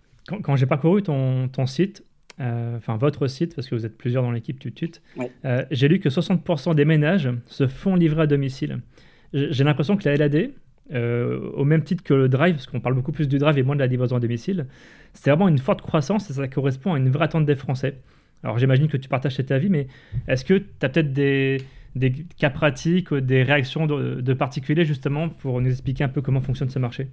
Quand, 0.42 0.56
j'ai 0.56 0.66
parcouru 0.66 1.02
ton, 1.02 1.48
ton 1.48 1.66
site, 1.66 2.04
euh, 2.40 2.76
enfin 2.76 2.96
votre 2.96 3.26
site, 3.26 3.54
parce 3.54 3.68
que 3.68 3.74
vous 3.74 3.86
êtes 3.86 3.96
plusieurs 3.96 4.22
dans 4.22 4.32
l'équipe 4.32 4.58
Tutut, 4.58 5.00
euh, 5.44 5.64
j'ai 5.70 5.88
lu 5.88 6.00
que 6.00 6.08
60% 6.08 6.74
des 6.74 6.84
ménages 6.84 7.30
se 7.46 7.66
font 7.66 7.94
livrer 7.94 8.22
à 8.22 8.26
domicile. 8.26 8.80
J'ai 9.32 9.64
l'impression 9.64 9.96
que 9.96 10.08
la 10.08 10.16
LAD, 10.16 10.50
euh, 10.92 11.50
au 11.54 11.64
même 11.64 11.82
titre 11.82 12.02
que 12.02 12.14
le 12.14 12.28
drive, 12.28 12.54
parce 12.56 12.66
qu'on 12.66 12.80
parle 12.80 12.94
beaucoup 12.94 13.12
plus 13.12 13.28
du 13.28 13.38
drive 13.38 13.56
et 13.56 13.62
moins 13.62 13.76
de 13.76 13.80
la 13.80 13.86
livraison 13.86 14.16
à 14.16 14.20
domicile, 14.20 14.66
c'est 15.14 15.30
vraiment 15.30 15.48
une 15.48 15.58
forte 15.58 15.80
croissance 15.80 16.28
et 16.30 16.34
ça 16.34 16.46
correspond 16.48 16.94
à 16.94 16.98
une 16.98 17.10
vraie 17.10 17.24
attente 17.24 17.46
des 17.46 17.54
Français. 17.54 17.96
Alors 18.46 18.58
j'imagine 18.58 18.86
que 18.86 18.96
tu 18.96 19.08
partages 19.08 19.34
cet 19.34 19.50
avis, 19.50 19.68
mais 19.68 19.88
est-ce 20.28 20.44
que 20.44 20.54
tu 20.54 20.66
as 20.82 20.88
peut-être 20.88 21.12
des, 21.12 21.58
cas 22.38 22.48
pratiques, 22.48 23.12
des 23.12 23.42
réactions 23.42 23.88
de, 23.88 24.34
particuliers 24.34 24.84
justement 24.84 25.28
pour 25.28 25.60
nous 25.60 25.68
expliquer 25.68 26.04
un 26.04 26.08
peu 26.08 26.22
comment 26.22 26.40
fonctionne 26.40 26.70
ce 26.70 26.78
marché? 26.78 27.08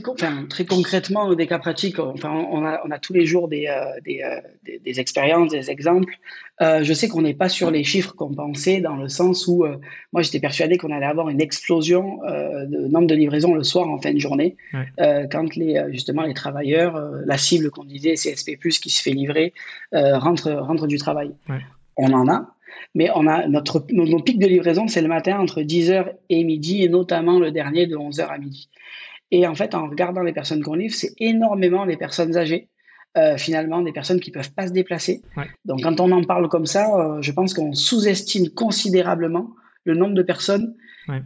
Très, 0.00 0.46
très 0.48 0.64
concrètement, 0.64 1.34
des 1.34 1.46
cas 1.46 1.58
pratiques, 1.58 1.98
enfin, 1.98 2.30
on, 2.30 2.64
a, 2.64 2.80
on 2.84 2.90
a 2.90 2.98
tous 2.98 3.12
les 3.12 3.26
jours 3.26 3.48
des, 3.48 3.66
euh, 3.66 3.84
euh, 3.96 4.40
des, 4.64 4.78
des, 4.78 5.00
expériences, 5.00 5.50
des 5.50 5.70
exemples. 5.70 6.14
Euh, 6.60 6.82
je 6.82 6.92
sais 6.92 7.08
qu'on 7.08 7.22
n'est 7.22 7.34
pas 7.34 7.48
sur 7.48 7.70
les 7.70 7.84
chiffres 7.84 8.14
qu'on 8.14 8.32
pensait, 8.32 8.80
dans 8.80 8.96
le 8.96 9.08
sens 9.08 9.46
où 9.46 9.64
moi 10.12 10.22
j'étais 10.22 10.40
persuadé 10.40 10.78
qu'on 10.78 10.92
allait 10.92 11.06
avoir 11.06 11.28
une 11.28 11.40
explosion 11.40 12.20
de 12.22 12.88
nombre 12.88 13.06
de 13.06 13.14
livraisons 13.14 13.54
le 13.54 13.62
soir 13.62 13.88
en 13.88 13.98
fin 13.98 14.12
de 14.12 14.18
journée, 14.18 14.56
quand 14.98 15.56
les, 15.56 15.84
justement 15.90 16.22
les 16.22 16.34
travailleurs, 16.34 17.00
la 17.26 17.38
cible 17.38 17.70
qu'on 17.70 17.84
disait 17.84 18.14
CSP, 18.14 18.58
qui 18.58 18.90
se 18.90 19.02
fait 19.02 19.10
livrer, 19.10 19.52
rentre, 19.92 20.52
rentre 20.52 20.86
du 20.86 20.98
travail. 20.98 21.32
On 21.96 22.12
en 22.12 22.28
a, 22.28 22.54
mais 22.94 23.08
on 23.14 23.26
a 23.26 23.46
notre, 23.48 23.84
nos, 23.90 24.20
pics 24.20 24.38
de 24.38 24.46
livraison, 24.46 24.88
c'est 24.88 25.02
le 25.02 25.08
matin 25.08 25.38
entre 25.38 25.62
10h 25.62 26.12
et 26.28 26.44
midi, 26.44 26.82
et 26.82 26.88
notamment 26.88 27.38
le 27.38 27.50
dernier 27.50 27.86
de 27.86 27.96
11h 27.96 28.26
à 28.28 28.38
midi. 28.38 28.68
Et 29.32 29.46
en 29.46 29.54
fait, 29.54 29.74
en 29.74 29.88
regardant 29.88 30.20
les 30.20 30.34
personnes 30.34 30.62
qu'on 30.62 30.74
livre, 30.74 30.94
c'est 30.94 31.14
énormément 31.18 31.86
des 31.86 31.96
personnes 31.96 32.36
âgées, 32.36 32.68
euh, 33.16 33.38
finalement, 33.38 33.80
des 33.80 33.92
personnes 33.92 34.20
qui 34.20 34.30
ne 34.30 34.34
peuvent 34.34 34.52
pas 34.52 34.68
se 34.68 34.72
déplacer. 34.72 35.22
Donc, 35.64 35.82
quand 35.82 36.00
on 36.00 36.12
en 36.12 36.22
parle 36.22 36.48
comme 36.48 36.66
ça, 36.66 36.94
euh, 36.94 37.22
je 37.22 37.32
pense 37.32 37.54
qu'on 37.54 37.72
sous-estime 37.72 38.50
considérablement 38.50 39.50
le 39.84 39.94
nombre 39.94 40.14
de 40.14 40.22
personnes 40.22 40.74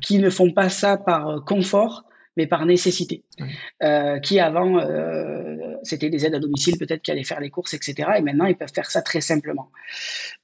qui 0.01 0.19
ne 0.19 0.31
font 0.31 0.53
pas 0.53 0.71
ça 0.71 0.97
par 0.97 1.29
euh, 1.29 1.41
confort, 1.41 2.05
mais 2.37 2.47
par 2.47 2.65
nécessité. 2.65 3.25
qui 4.23 4.41
avant, 4.41 4.79
c'était 5.83 6.11
des 6.11 6.27
aides 6.27 6.35
à 6.35 6.39
domicile, 6.39 6.77
peut-être 6.79 7.01
qui 7.01 7.11
allaient 7.11 7.25
faire 7.25 7.41
les 7.41 7.49
courses, 7.49 7.73
etc. 7.73 8.11
Et 8.19 8.21
maintenant, 8.21 8.45
ils 8.45 8.57
peuvent 8.57 8.75
faire 8.75 8.91
ça 8.91 9.01
très 9.01 9.23
simplement. 9.23 9.71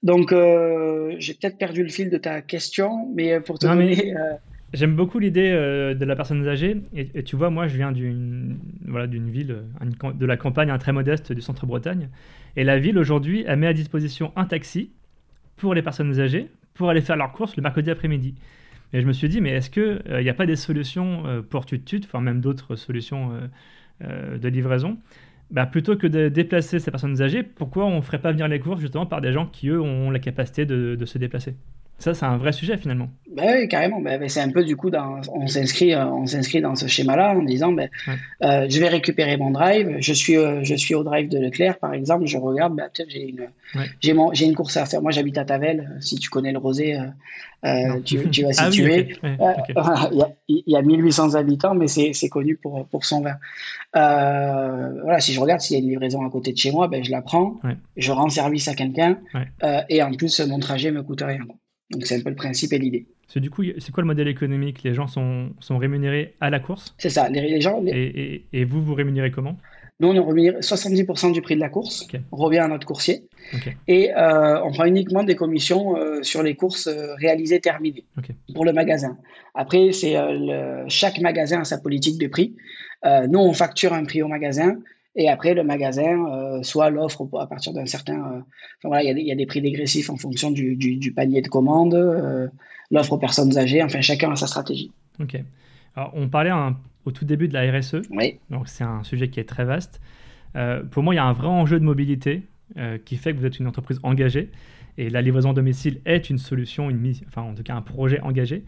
Donc, 0.03 0.31
j'ai 0.31 1.35
peut-être 1.35 1.59
perdu 1.59 1.83
le 1.83 1.91
fil 1.91 2.09
de 2.09 2.17
ta 2.17 2.41
question, 2.41 3.13
mais 3.15 3.41
pour 3.41 3.59
te 3.59 3.67
donner. 3.67 4.15
J'aime 4.73 4.97
beaucoup 4.97 5.19
l'idée 5.19 5.51
euh, 5.51 5.95
de 5.95 6.05
la 6.05 6.17
personne 6.17 6.47
âgée. 6.49 6.79
Et, 6.95 7.23
tu 7.25 7.37
vois, 7.37 7.51
moi, 7.51 7.69
je 7.69 7.77
viens 7.77 7.93
d'une 7.93 8.59
voilà, 8.87 9.07
ville, 9.07 9.65
de 10.15 10.27
la 10.27 10.37
campagne 10.37 10.71
un 10.71 10.79
très 10.79 10.93
modeste 10.93 11.33
du 11.33 11.43
centre-Bretagne. 11.43 12.09
Et 12.57 12.65
la 12.65 12.79
ville, 12.79 12.99
aujourd'hui, 12.99 13.45
elle 13.47 13.59
met 13.59 13.67
à 13.67 13.75
disposition 13.75 14.33
un 14.35 14.47
taxi 14.47 14.91
pour 15.57 15.75
les 15.75 15.83
personnes 15.83 16.19
âgées 16.21 16.49
pour 16.75 16.89
aller 16.89 17.03
faire 17.03 17.17
leurs 17.17 17.33
courses 17.33 17.55
le 17.57 17.63
mercredi 17.63 17.91
après-midi. 17.91 18.35
Et 18.95 19.03
je 19.03 19.07
me 19.07 19.13
suis 19.13 19.29
dit, 19.29 19.41
mais 19.43 19.51
est-ce 19.51 19.69
qu'il 19.69 20.03
n'y 20.23 20.29
a 20.29 20.35
pas 20.35 20.47
des 20.47 20.57
solutions 20.57 21.27
euh, 21.27 21.43
pour 21.43 21.67
Tutut, 21.67 22.01
enfin 22.05 22.21
même 22.21 22.41
d'autres 22.41 22.77
solutions 22.77 23.33
euh, 24.03 24.39
de 24.39 24.49
livraison? 24.49 24.99
Bah, 25.51 25.67
plutôt 25.67 25.97
que 25.97 26.07
de 26.07 26.31
déplacer 26.31 26.79
ces 26.79 26.91
personnes 26.91 27.21
âgées, 27.21 27.43
pourquoi 27.43 27.85
on 27.85 27.97
ne 27.97 28.01
ferait 28.01 28.21
pas 28.23 28.33
venir 28.33 28.49
les 28.49 28.59
courses 28.59 28.81
justement 28.81 29.05
par 29.05 29.21
des 29.21 29.33
gens 29.33 29.47
qui, 29.47 29.69
eux, 29.69 29.83
ont 29.83 30.11
la 30.11 30.19
capacité 30.19 30.65
de 30.65 31.05
se 31.05 31.19
déplacer? 31.19 31.57
Ça, 32.03 32.15
c'est 32.15 32.27
un 32.27 32.37
vrai 32.37 32.51
sujet 32.51 32.77
finalement. 32.77 33.09
Ben 33.31 33.61
oui, 33.61 33.69
carrément. 33.69 34.01
Ben, 34.01 34.19
ben, 34.19 34.29
c'est 34.29 34.41
un 34.41 34.51
peu 34.51 34.65
du 34.65 34.77
coup, 34.77 34.91
dans, 34.91 35.21
on 35.33 35.47
s'inscrit, 35.47 35.95
euh, 35.95 36.05
on 36.07 36.27
s'inscrit 36.27 36.61
dans 36.61 36.75
ce 36.75 36.89
schéma-là 36.89 37.35
en 37.37 37.43
disant, 37.43 37.71
ben, 37.71 37.89
euh, 38.43 38.67
je 38.69 38.81
vais 38.81 38.89
récupérer 38.89 39.37
mon 39.37 39.51
drive. 39.53 39.99
Je 40.01 40.13
suis, 40.13 40.37
euh, 40.37 40.65
je 40.65 40.75
suis 40.75 40.97
au 40.97 41.05
drive 41.05 41.29
de 41.29 41.39
Leclerc, 41.39 41.79
par 41.79 41.95
exemple. 41.95 42.27
Je 42.27 42.37
regarde, 42.39 42.79
j'ai 43.09 43.29
une, 43.29 43.47
j'ai, 44.01 44.15
mon, 44.15 44.33
j'ai 44.33 44.47
une 44.47 44.57
course 44.57 44.77
à 44.77 44.85
faire. 44.85 45.01
Moi, 45.01 45.13
j'habite 45.13 45.39
à 45.39 45.45
Tavel. 45.45 45.97
Si 46.01 46.17
tu 46.17 46.29
connais 46.29 46.51
le 46.51 46.59
Rosé, 46.59 46.99
tu, 48.05 48.29
tu, 48.31 48.43
vas 48.43 48.51
ah 48.59 48.71
situer. 48.71 49.17
il, 50.49 50.63
y 50.67 50.77
a, 50.77 50.83
1800 50.83 51.37
habitants, 51.37 51.77
mais 51.77 51.87
c'est, 51.87 52.13
c'est 52.15 52.29
connu 52.29 52.57
pour, 52.57 52.85
pour 52.89 53.05
son 53.05 53.21
vin. 53.23 53.37
voilà, 53.95 55.21
si 55.21 55.33
je 55.33 55.41
regarde 55.41 55.61
s'il 55.61 55.77
y 55.77 55.81
a 55.81 55.83
une 55.83 55.89
livraison 55.89 56.27
à 56.27 56.31
côté 56.31 56.53
de 56.53 56.59
chez 56.59 56.73
moi, 56.73 56.89
ben, 56.89 57.05
je 57.05 57.13
la 57.13 57.23
prends, 57.23 57.61
je 57.97 58.11
rends 58.11 58.29
service 58.29 58.67
à 58.67 58.75
quelqu'un, 58.75 59.19
et 59.89 60.03
en 60.03 60.13
plus, 60.13 60.41
mon 60.41 60.59
trajet 60.59 60.91
me 60.91 61.05
coûte 61.05 61.23
rien. 61.23 61.39
Donc 61.93 62.07
c'est 62.07 62.17
un 62.17 62.21
peu 62.21 62.31
le 62.31 62.37
principe 62.37 62.73
et 62.73 62.79
l'idée. 62.79 63.07
C'est 63.29 63.41
du 63.41 63.51
coup, 63.51 63.63
c'est 63.79 63.93
quoi 63.93 64.03
le 64.03 64.07
modèle 64.07 64.29
économique? 64.29 64.83
Les 64.83 64.95
gens 64.95 65.07
sont, 65.07 65.51
sont 65.61 65.79
rémunérés 65.79 66.35
à 66.41 66.51
la 66.51 66.59
course? 66.59 66.95
C'est 66.99 67.11
ça, 67.11 67.29
les, 67.29 67.61
gens... 67.61 67.83
Et, 67.87 68.45
et, 68.53 68.65
vous, 68.65 68.83
vous 68.83 68.95
rémunérez 68.95 69.31
comment? 69.31 69.57
Nous, 70.01 70.09
on 70.09 70.15
est 70.15 70.19
rémunéré 70.19 70.59
70% 70.59 71.33
du 71.33 71.43
prix 71.43 71.55
de 71.55 71.61
la 71.61 71.69
course, 71.69 72.09
on 72.33 72.37
revient 72.37 72.59
à 72.59 72.69
notre 72.69 72.87
coursier, 72.87 73.25
et 73.87 74.11
euh, 74.15 74.61
on 74.65 74.73
prend 74.73 74.85
uniquement 74.85 75.23
des 75.23 75.37
commissions 75.37 75.97
euh, 75.97 76.23
sur 76.23 76.43
les 76.43 76.57
courses 76.57 76.89
euh, 76.89 77.15
réalisées 77.15 77.61
terminées. 77.61 78.05
Pour 78.55 78.65
le 78.65 78.73
magasin. 78.73 79.17
Après, 79.55 79.93
c'est 79.93 80.17
chaque 80.89 81.21
magasin 81.21 81.61
a 81.61 81.65
sa 81.65 81.79
politique 81.79 82.19
de 82.19 82.27
prix. 82.27 82.57
nous, 83.29 83.39
on 83.39 83.53
facture 83.53 83.93
un 83.93 84.05
prix 84.05 84.23
au 84.23 84.29
magasin, 84.29 84.79
et 85.15 85.29
après, 85.29 85.53
le 85.55 85.63
magasin, 85.63 86.27
euh, 86.27 86.63
soit 86.63 86.89
l'offre 86.89 87.29
à 87.39 87.47
partir 87.47 87.73
d'un 87.73 87.85
certain. 87.85 88.15
Euh, 88.15 88.39
enfin, 88.39 88.89
voilà, 88.89 89.03
il 89.03 89.19
y, 89.19 89.25
y, 89.25 89.33
a 89.33 89.35
des 89.35 89.47
prix 89.47 89.61
dégressifs 89.61 90.09
en 90.09 90.17
fonction 90.17 90.51
du, 90.51 90.77
du, 90.77 91.13
panier 91.13 91.43
de 91.43 91.49
commande, 91.49 91.95
euh, 91.95 92.49
l'offre 92.91 93.13
aux 93.13 93.19
personnes 93.19 93.57
âgées, 93.59 93.83
enfin, 93.83 94.01
chacun 94.01 94.33
a 94.33 94.37
sa 94.37 94.47
stratégie. 94.47 94.91
Ok. 95.21 95.37
Alors, 95.97 96.13
on 96.15 96.29
parlait 96.29 96.53
au 97.05 97.11
tout 97.11 97.27
début 97.27 97.49
de 97.49 97.53
la 97.53 97.71
RSE. 97.71 97.97
Oui. 98.11 98.39
Donc, 98.49 98.69
c'est 98.69 98.85
un 98.85 99.03
sujet 99.03 99.29
qui 99.29 99.39
est 99.39 99.49
très 99.49 99.65
vaste. 99.65 100.01
pour 100.91 101.03
moi, 101.03 101.13
il 101.15 101.19
y 101.19 101.21
a 101.21 101.25
un 101.25 101.35
vrai 101.35 101.49
enjeu 101.49 101.79
de 101.79 101.85
mobilité 101.85 102.43
qui 103.05 103.17
fait 103.17 103.35
que 103.35 103.39
vous 103.39 103.45
êtes 103.45 103.59
une 103.59 103.67
entreprise 103.67 104.01
engagée. 104.03 104.51
Et 104.97 105.11
la 105.11 105.21
livraison 105.21 105.51
à 105.51 105.55
domicile 105.55 106.01
est 106.07 106.31
une 106.31 106.39
solution, 106.39 106.89
une 106.89 106.99
mise, 106.99 107.23
enfin, 107.29 107.43
en 107.43 107.55
tout 107.55 107.63
cas, 107.63 107.75
un 107.75 107.83
projet 107.83 108.21
engagé. 108.21 108.65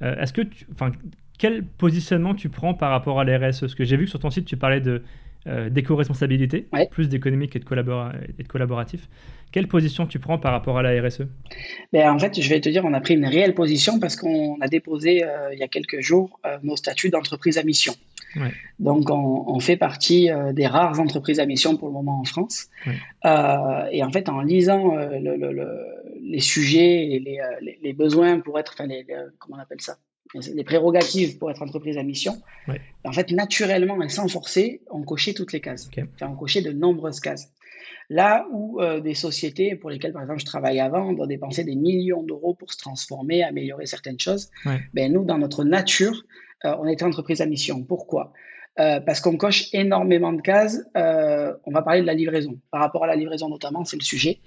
Est-ce 0.00 0.32
que 0.32 0.42
tu. 0.42 0.66
Enfin, 0.72 0.92
quel 1.38 1.64
positionnement 1.64 2.34
tu 2.34 2.48
prends 2.48 2.74
par 2.74 2.90
rapport 2.90 3.18
à 3.18 3.24
la 3.24 3.38
RSE 3.38 3.60
Parce 3.60 3.74
que 3.74 3.84
j'ai 3.84 3.96
vu 3.96 4.04
que 4.04 4.10
sur 4.10 4.20
ton 4.20 4.30
site, 4.30 4.44
tu 4.44 4.56
parlais 4.56 4.80
de 4.80 5.02
euh, 5.46 5.70
d'éco-responsabilité, 5.70 6.68
plus 6.90 7.08
d'économique 7.08 7.56
et, 7.56 7.60
de 7.60 7.64
et 7.64 8.42
de 8.42 8.48
collaboratif. 8.48 9.08
Quelle 9.52 9.68
position 9.68 10.06
tu 10.06 10.18
prends 10.18 10.38
par 10.38 10.52
rapport 10.52 10.76
à 10.76 10.82
la 10.82 11.02
RSE 11.02 11.22
ben, 11.94 12.10
En 12.10 12.18
fait, 12.18 12.38
je 12.38 12.46
vais 12.46 12.60
te 12.60 12.68
dire, 12.68 12.84
on 12.84 12.92
a 12.92 13.00
pris 13.00 13.14
une 13.14 13.24
réelle 13.24 13.54
position 13.54 13.98
parce 13.98 14.16
qu'on 14.16 14.60
a 14.60 14.68
déposé 14.68 15.24
euh, 15.24 15.54
il 15.54 15.58
y 15.58 15.62
a 15.62 15.68
quelques 15.68 16.00
jours 16.00 16.38
euh, 16.44 16.58
nos 16.62 16.76
statuts 16.76 17.08
d'entreprise 17.08 17.56
à 17.56 17.62
mission. 17.62 17.94
Donc, 18.78 19.08
on, 19.08 19.58
fait 19.58 19.76
partie 19.76 20.28
des 20.52 20.66
rares 20.68 21.00
entreprises 21.00 21.40
à 21.40 21.46
mission 21.46 21.76
pour 21.76 21.88
le 21.88 21.94
moment 21.94 22.20
en 22.20 22.24
France. 22.24 22.68
et 23.24 24.04
en 24.04 24.10
fait, 24.12 24.28
en 24.28 24.42
lisant 24.42 24.94
les 26.20 26.38
sujets 26.38 27.10
et 27.10 27.40
les, 27.82 27.92
besoins 27.92 28.38
pour 28.38 28.56
être, 28.60 28.76
enfin, 28.78 28.86
comment 29.38 29.56
on 29.56 29.60
appelle 29.60 29.80
ça? 29.80 29.96
Les 30.34 30.64
prérogatives 30.64 31.38
pour 31.38 31.50
être 31.50 31.62
entreprise 31.62 31.98
à 31.98 32.02
mission, 32.02 32.40
en 33.04 33.12
fait, 33.12 33.30
naturellement 33.30 34.00
et 34.02 34.08
sans 34.08 34.28
forcer, 34.28 34.82
on 34.90 35.02
cochait 35.02 35.34
toutes 35.34 35.52
les 35.52 35.60
cases. 35.60 35.90
on 36.20 36.36
cochait 36.36 36.62
de 36.62 36.72
nombreuses 36.72 37.20
cases. 37.20 37.52
Là 38.10 38.46
où 38.50 38.80
euh, 38.80 39.00
des 39.00 39.14
sociétés 39.14 39.76
pour 39.76 39.88
lesquelles, 39.88 40.12
par 40.12 40.22
exemple, 40.22 40.40
je 40.40 40.44
travaille 40.44 40.80
avant, 40.80 41.12
doivent 41.12 41.28
dépenser 41.28 41.62
des 41.62 41.76
millions 41.76 42.24
d'euros 42.24 42.54
pour 42.54 42.72
se 42.72 42.78
transformer, 42.78 43.44
améliorer 43.44 43.86
certaines 43.86 44.18
choses, 44.18 44.50
ben, 44.92 45.12
nous, 45.12 45.24
dans 45.24 45.38
notre 45.38 45.62
nature, 45.62 46.24
euh, 46.64 46.74
on 46.80 46.88
était 46.88 47.04
entreprise 47.04 47.40
à 47.40 47.46
mission. 47.46 47.82
Pourquoi? 47.84 48.32
Euh, 48.80 48.98
parce 48.98 49.20
qu'on 49.20 49.36
coche 49.36 49.68
énormément 49.74 50.32
de 50.32 50.40
cases. 50.40 50.80
Euh, 50.96 51.52
on 51.64 51.70
va 51.70 51.82
parler 51.82 52.00
de 52.00 52.06
la 52.06 52.14
livraison. 52.14 52.58
Par 52.70 52.80
rapport 52.80 53.04
à 53.04 53.06
la 53.06 53.14
livraison 53.14 53.48
notamment, 53.48 53.84
c'est 53.84 53.96
le 53.96 54.02
sujet. 54.02 54.38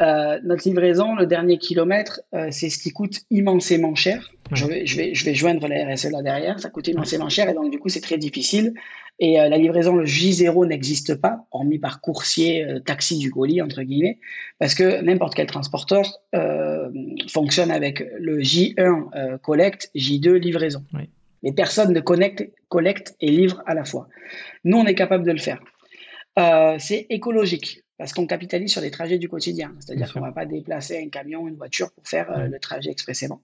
Euh, 0.00 0.38
notre 0.44 0.68
livraison, 0.68 1.14
le 1.14 1.26
dernier 1.26 1.58
kilomètre, 1.58 2.20
c'est 2.50 2.68
ce 2.68 2.78
qui 2.78 2.90
coûte 2.90 3.20
immensément 3.30 3.94
cher. 3.94 4.30
Je, 4.52 4.66
vais, 4.66 4.86
je, 4.86 4.96
vais, 4.96 5.14
je 5.14 5.24
vais 5.24 5.34
joindre 5.34 5.66
la 5.68 5.94
RSE 5.94 6.10
là 6.10 6.22
derrière. 6.22 6.60
Ça 6.60 6.68
coûte 6.68 6.88
immensément 6.88 7.28
cher 7.28 7.48
et 7.48 7.54
donc 7.54 7.70
du 7.70 7.78
coup, 7.78 7.88
c'est 7.88 8.00
très 8.00 8.18
difficile. 8.18 8.74
Et 9.20 9.34
la 9.34 9.56
livraison, 9.56 9.96
le 9.96 10.04
J0 10.04 10.68
n'existe 10.68 11.16
pas, 11.16 11.44
hormis 11.50 11.80
par 11.80 12.00
coursier, 12.00 12.64
taxi 12.84 13.18
du 13.18 13.32
colis, 13.32 13.60
entre 13.60 13.82
guillemets, 13.82 14.20
parce 14.60 14.74
que 14.76 15.02
n'importe 15.02 15.34
quel 15.34 15.46
transporteur 15.46 16.04
fonctionne 17.28 17.72
avec 17.72 18.04
le 18.16 18.38
J1 18.38 19.38
collecte, 19.38 19.90
J2 19.96 20.34
livraison. 20.34 20.84
Oui. 20.94 21.08
Les 21.42 21.52
personnes 21.52 21.92
ne 21.92 22.00
connectent, 22.00 22.50
collectent 22.68 23.16
et 23.20 23.30
livrent 23.30 23.62
à 23.66 23.74
la 23.74 23.84
fois. 23.84 24.08
Nous, 24.64 24.76
on 24.76 24.86
est 24.86 24.94
capable 24.94 25.24
de 25.24 25.32
le 25.32 25.38
faire. 25.38 25.60
Euh, 26.38 26.76
c'est 26.78 27.06
écologique 27.10 27.82
parce 27.96 28.12
qu'on 28.12 28.26
capitalise 28.26 28.70
sur 28.70 28.80
les 28.80 28.92
trajets 28.92 29.18
du 29.18 29.28
quotidien. 29.28 29.74
C'est-à-dire 29.80 30.12
qu'on 30.12 30.20
ne 30.20 30.26
va 30.26 30.32
pas 30.32 30.46
déplacer 30.46 31.02
un 31.04 31.08
camion, 31.08 31.48
une 31.48 31.56
voiture 31.56 31.90
pour 31.92 32.06
faire 32.06 32.30
euh, 32.30 32.46
le 32.46 32.60
trajet 32.60 32.90
expressément. 32.90 33.42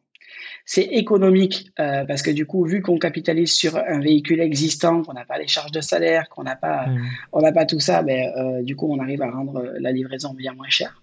C'est 0.64 0.84
économique 0.84 1.70
euh, 1.80 2.04
parce 2.04 2.22
que 2.22 2.30
du 2.30 2.46
coup, 2.46 2.64
vu 2.64 2.82
qu'on 2.82 2.98
capitalise 2.98 3.52
sur 3.52 3.76
un 3.76 4.00
véhicule 4.00 4.40
existant, 4.40 5.02
qu'on 5.02 5.12
n'a 5.12 5.24
pas 5.24 5.38
les 5.38 5.48
charges 5.48 5.72
de 5.72 5.80
salaire, 5.80 6.28
qu'on 6.28 6.44
n'a 6.44 6.56
pas, 6.56 6.86
on 7.32 7.40
n'a 7.40 7.52
pas 7.52 7.66
tout 7.66 7.80
ça, 7.80 8.02
ben, 8.02 8.62
du 8.62 8.74
coup, 8.76 8.92
on 8.92 9.00
arrive 9.00 9.22
à 9.22 9.30
rendre 9.30 9.72
la 9.78 9.92
livraison 9.92 10.32
bien 10.32 10.54
moins 10.54 10.70
chère. 10.70 11.02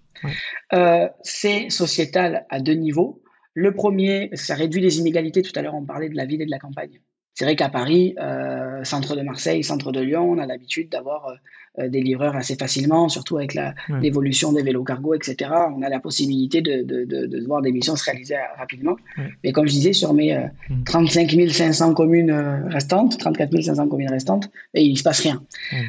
c'est 1.22 1.70
sociétal 1.70 2.46
à 2.48 2.60
deux 2.60 2.74
niveaux. 2.74 3.21
Le 3.54 3.72
premier, 3.72 4.30
ça 4.34 4.54
réduit 4.54 4.80
les 4.80 4.98
inégalités. 4.98 5.42
Tout 5.42 5.52
à 5.56 5.62
l'heure, 5.62 5.74
on 5.74 5.84
parlait 5.84 6.08
de 6.08 6.16
la 6.16 6.24
ville 6.24 6.42
et 6.42 6.46
de 6.46 6.50
la 6.50 6.58
campagne. 6.58 7.00
C'est 7.34 7.46
vrai 7.46 7.56
qu'à 7.56 7.70
Paris, 7.70 8.14
euh, 8.20 8.84
centre 8.84 9.16
de 9.16 9.22
Marseille, 9.22 9.64
centre 9.64 9.90
de 9.90 10.00
Lyon, 10.00 10.30
on 10.30 10.38
a 10.38 10.44
l'habitude 10.44 10.90
d'avoir 10.90 11.34
euh, 11.78 11.88
des 11.88 12.02
livreurs 12.02 12.36
assez 12.36 12.56
facilement, 12.56 13.08
surtout 13.08 13.38
avec 13.38 13.56
l'évolution 14.02 14.52
des 14.52 14.62
vélos 14.62 14.84
cargo, 14.84 15.14
etc. 15.14 15.50
On 15.74 15.80
a 15.80 15.88
la 15.88 15.98
possibilité 15.98 16.60
de, 16.60 16.82
de, 16.82 17.04
de, 17.06 17.46
voir 17.46 17.62
des 17.62 17.72
missions 17.72 17.96
se 17.96 18.04
réaliser 18.04 18.36
rapidement. 18.58 18.96
Mais 19.42 19.52
comme 19.52 19.66
je 19.66 19.72
disais, 19.72 19.94
sur 19.94 20.12
mes 20.12 20.38
35 20.84 21.32
euh, 21.32 21.48
500 21.48 21.90
mm. 21.90 21.94
communes 21.94 22.66
restantes, 22.68 23.16
34 23.16 23.62
500 23.62 23.88
communes 23.88 24.10
restantes, 24.10 24.50
il 24.74 24.92
ne 24.92 24.98
se 24.98 25.02
passe 25.02 25.20
rien. 25.20 25.42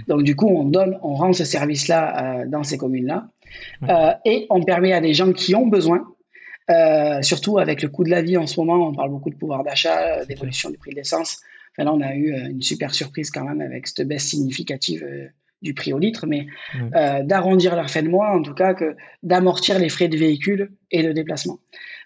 Donc 0.08 0.24
du 0.24 0.38
coup, 0.38 0.48
on 0.48 0.64
donne, 0.64 0.98
on 1.04 1.16
rend 1.16 1.34
ce 1.34 1.44
service-là 1.44 2.46
dans 2.46 2.64
ces 2.64 2.78
communes-là. 2.78 3.28
et 4.24 4.48
on 4.50 4.64
permet 4.64 4.94
à 4.94 5.02
des 5.02 5.14
gens 5.14 5.34
qui 5.34 5.56
ont 5.56 5.68
besoin 5.68 6.08
euh, 6.70 7.22
surtout 7.22 7.60
avec 7.60 7.82
le 7.82 7.90
coût 7.90 8.04
de 8.04 8.10
la 8.10 8.22
vie 8.22 8.38
en 8.38 8.48
ce 8.48 8.60
moment, 8.60 8.88
on 8.88 8.94
parle 8.94 9.10
beaucoup 9.10 9.30
de 9.30 9.36
pouvoir 9.36 9.64
d'achat, 9.64 10.20
euh, 10.20 10.26
d'évolution 10.26 10.70
du 10.70 10.78
prix 10.78 10.92
de 10.92 10.96
l'essence. 10.96 11.42
Là, 11.78 11.92
on 11.92 12.02
a 12.02 12.16
eu 12.16 12.34
euh, 12.34 12.50
une 12.50 12.62
super 12.62 12.94
surprise 12.94 13.32
quand 13.32 13.44
même 13.44 13.62
avec 13.62 13.88
cette 13.88 14.08
baisse 14.08 14.26
significative 14.26 15.06
du 15.64 15.74
prix 15.74 15.94
au 15.94 16.00
litre, 16.00 16.28
mais 16.28 16.46
d'arrondir 17.24 17.76
leur 17.76 17.90
fin 17.90 18.04
de 18.04 18.10
mois, 18.10 18.30
en 18.30 18.42
tout 18.42 18.54
cas, 18.54 18.74
que 18.74 18.96
d'amortir 19.24 19.80
les 19.80 19.90
frais 19.90 20.08
de 20.08 20.18
véhicule 20.18 20.72
et 20.92 21.02
de 21.02 21.12
déplacement. 21.12 21.60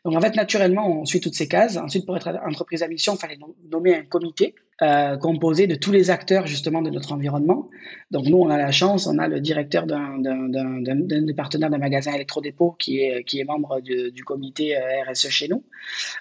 Donc 0.06 0.15
en 0.15 0.22
fait, 0.22 0.36
naturellement, 0.36 1.02
on 1.02 1.06
suit 1.06 1.20
toutes 1.20 1.36
ces 1.36 1.48
cases. 1.48 1.76
Ensuite, 1.76 2.06
pour 2.06 2.15
être 2.15 2.30
entreprise 2.48 2.82
à 2.84 2.88
mission, 2.88 3.15
il 3.15 3.20
fallait 3.20 3.38
nommer 3.70 3.96
un 3.96 4.04
comité 4.04 4.56
euh, 4.82 5.17
composé 5.17 5.67
de 5.67 5.76
tous 5.76 5.91
les 5.91 6.12
acteurs 6.12 6.46
justement 6.48 6.82
de 6.82 6.89
notre 6.89 7.12
environnement. 7.12 7.70
Donc 8.12 8.26
nous, 8.28 8.38
on 8.38 8.50
a 8.50 8.58
la 8.58 8.72
chance, 8.72 9.08
on 9.08 9.17
a 9.17 9.28
le 9.28 9.41
directeur 9.41 9.88
d'un 9.88 10.20
des 10.20 11.34
partenaires 11.34 11.70
d'un 11.70 11.78
magasin 11.78 12.13
électrodépôt 12.13 12.76
qui 12.78 13.00
est, 13.00 13.24
qui 13.24 13.39
est 13.39 13.43
membre 13.43 13.82
du, 13.82 14.12
du 14.12 14.24
comité 14.24 14.78
euh, 14.78 15.12
RSE 15.12 15.30
chez 15.30 15.48
nous. 15.48 15.63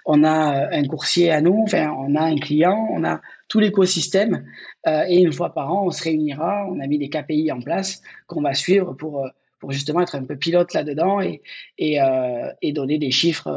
On 0.05 0.25
a 0.25 0.65
euh, 0.65 0.69
un 0.73 0.85
coursier 0.85 1.31
à 1.31 1.41
nous, 1.41 1.61
enfin, 1.65 1.95
on 1.99 2.15
a 2.15 2.23
un 2.23 2.37
client, 2.37 2.89
on 2.91 3.05
a 3.05 3.21
tout 3.49 3.61
l'écosystème 3.61 4.47
euh, 4.87 5.05
et 5.09 5.19
une 5.19 5.33
fois 5.33 5.53
par 5.53 5.73
an, 5.73 5.87
on 5.87 5.91
se 5.91 6.03
réunira, 6.03 6.67
on 6.69 6.81
a 6.81 6.87
mis 6.87 6.99
des 6.99 7.09
KPI 7.09 7.51
en 7.53 7.61
place 7.61 8.03
qu'on 8.27 8.43
va 8.43 8.55
suivre 8.55 8.95
pour 8.95 9.25
euh, 9.25 9.29
pour 9.59 9.73
justement 9.73 10.03
être 10.03 10.15
un 10.15 10.25
peu 10.25 10.37
pilote 10.37 10.75
là-dedans 10.75 11.23
et, 11.23 11.41
et, 11.79 12.01
euh, 12.01 12.53
et, 12.61 12.75
donner 12.75 12.99
des 12.99 13.11
chiffres, 13.11 13.49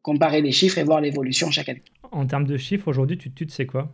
comparer 0.00 0.40
les 0.40 0.50
chiffres 0.50 0.78
et 0.78 0.82
voir 0.82 1.02
l'évolution 1.02 1.50
chaque 1.50 1.68
année. 1.68 1.82
En 2.10 2.26
termes 2.26 2.46
de 2.46 2.56
chiffres, 2.56 2.88
aujourd'hui, 2.88 3.18
tu, 3.18 3.30
tu 3.30 3.46
sais 3.50 3.66
quoi? 3.66 3.92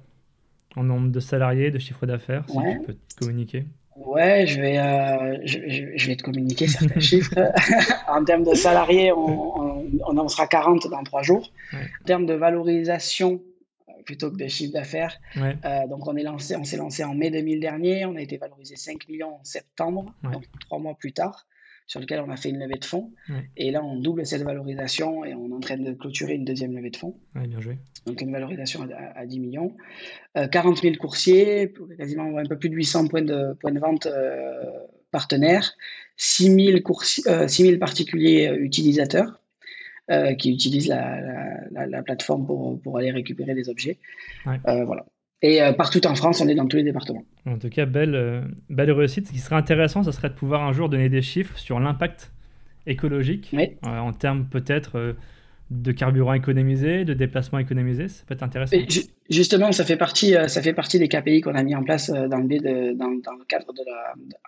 En 0.77 0.85
nombre 0.85 1.11
de 1.11 1.19
salariés, 1.19 1.73
de 1.73 1.81
chiffre 1.81 2.07
d'affaires, 2.07 2.45
si 2.49 2.57
tu 2.57 2.87
peux 2.87 2.95
te 2.95 3.17
communiquer 3.19 3.65
Ouais, 3.97 4.47
je 4.47 4.61
vais, 4.61 4.79
euh, 4.79 5.39
je, 5.45 5.59
je, 5.97 6.07
vais 6.07 6.17
te 6.17 6.23
communiquer 6.23 6.69
certains 6.69 7.01
chiffres. 7.11 7.35
en 8.09 8.25
termes 8.25 8.45
de 8.45 8.55
salariés, 8.55 9.11
on, 9.13 9.87
on, 10.07 10.19
en 10.19 10.29
sera 10.29 10.47
40 10.47 10.89
dans 10.91 11.03
trois 11.03 11.23
jours. 11.23 11.51
En 11.73 12.05
termes 12.05 12.27
de 12.27 12.35
valorisation, 12.35 13.41
plutôt 14.07 14.31
que 14.31 14.37
de 14.37 14.47
chiffre 14.47 14.73
d'affaires, 14.73 15.19
euh, 15.37 15.87
donc 15.88 16.07
on 16.07 16.16
est 16.16 16.23
lancé, 16.23 16.57
on 16.57 16.64
s'est 16.64 16.79
lancé 16.79 17.05
en 17.05 17.14
mai 17.14 17.31
2000 17.31 17.61
dernier, 17.61 18.07
on 18.07 18.16
a 18.16 18.23
été 18.23 18.38
valorisé 18.38 18.77
5 18.77 19.09
millions 19.09 19.35
en 19.35 19.45
septembre, 19.45 20.14
donc 20.23 20.45
trois 20.61 20.79
mois 20.79 20.95
plus 20.95 21.12
tard 21.12 21.47
sur 21.87 22.01
lequel 22.01 22.21
on 22.21 22.31
a 22.31 22.37
fait 22.37 22.51
une 22.51 22.59
levée 22.59 22.79
de 22.79 22.85
fonds. 22.85 23.12
Et 23.57 23.71
là, 23.71 23.83
on 23.85 23.97
double 23.97 24.27
cette 24.27 24.42
valorisation 24.42 25.25
et 25.25 25.35
on 25.35 25.51
est 25.51 25.53
en 25.53 25.61
train 25.61 25.77
de 25.77 25.92
clôturer 25.92 26.35
une 26.35 26.45
deuxième 26.45 26.75
levée 26.75 26.90
de 26.90 26.97
fonds. 26.97 27.16
bien 27.35 27.61
joué. 27.61 27.79
Donc 28.07 28.21
une 28.21 28.33
valorisation 28.33 28.88
à, 29.14 29.25
10 29.25 29.38
millions. 29.38 29.77
40 30.35 30.79
euh, 30.79 30.83
000 30.83 30.97
coursiers, 30.97 31.73
quasiment 31.97 32.37
un 32.37 32.45
peu 32.45 32.59
plus 32.59 32.71
de 32.71 32.75
800 32.75 33.07
points 33.07 33.23
de, 33.23 33.53
points 33.61 33.71
de 33.71 33.79
vente 33.79 34.07
euh, 34.07 34.64
partenaires, 35.12 35.75
6 36.16 36.66
000, 36.66 36.81
coursiers, 36.81 37.23
6 37.47 37.79
particuliers 37.79 38.69
euh, 40.11 40.35
qui 40.35 40.53
utilisent 40.53 40.88
la, 40.88 41.21
la, 41.87 42.03
plateforme 42.03 42.47
pour, 42.47 42.81
pour, 42.81 42.99
aller 42.99 43.11
récupérer 43.11 43.55
des 43.55 43.69
objets. 43.69 43.99
voilà. 44.45 45.07
Et 45.42 45.62
euh, 45.62 45.73
partout 45.73 46.05
en 46.07 46.14
France, 46.14 46.40
on 46.40 46.49
est 46.49 46.55
dans 46.55 46.66
tous 46.66 46.79
les 46.79 46.83
départements. 46.83 47.25
En 47.47 47.59
tout 47.59 47.69
cas, 47.69 47.85
belle, 47.85 48.14
euh, 48.14 48.40
belle 48.71 48.90
réussite. 48.90 49.29
Ce 49.29 49.33
qui 49.33 49.38
serait 49.38 49.57
intéressant, 49.57 50.03
ce 50.03 50.11
serait 50.11 50.31
de 50.31 50.35
pouvoir 50.35 50.62
un 50.62 50.73
jour 50.73 50.88
donner 50.88 51.09
des 51.09 51.23
chiffres 51.23 51.59
sur 51.59 51.79
l'impact 51.79 52.33
écologique, 52.87 53.55
euh, 53.55 53.69
en 53.83 54.12
termes 54.12 54.47
peut-être 54.49 55.16
de 55.71 55.92
carburant 55.92 56.33
économisé, 56.33 57.05
de 57.05 57.12
déplacement 57.12 57.59
économisé. 57.59 58.09
Ça 58.09 58.25
peut 58.27 58.35
être 58.35 58.45
intéressant. 58.45 58.77
justement, 59.29 59.73
ça 59.73 59.85
fait 59.85 59.97
partie, 59.97 60.35
ça 60.47 60.62
fait 60.62 60.73
partie 60.73 60.99
des 61.01 61.09
KPI 61.09 61.40
qu'on 61.40 61.57
a 61.57 61.62
mis 61.64 61.75
en 61.75 61.83
place 61.83 62.11
dans 62.11 62.38
le, 62.38 62.95
dans, 62.95 63.11
dans 63.11 63.33
le 63.33 63.45
cadre 63.49 63.73
de 63.73 63.83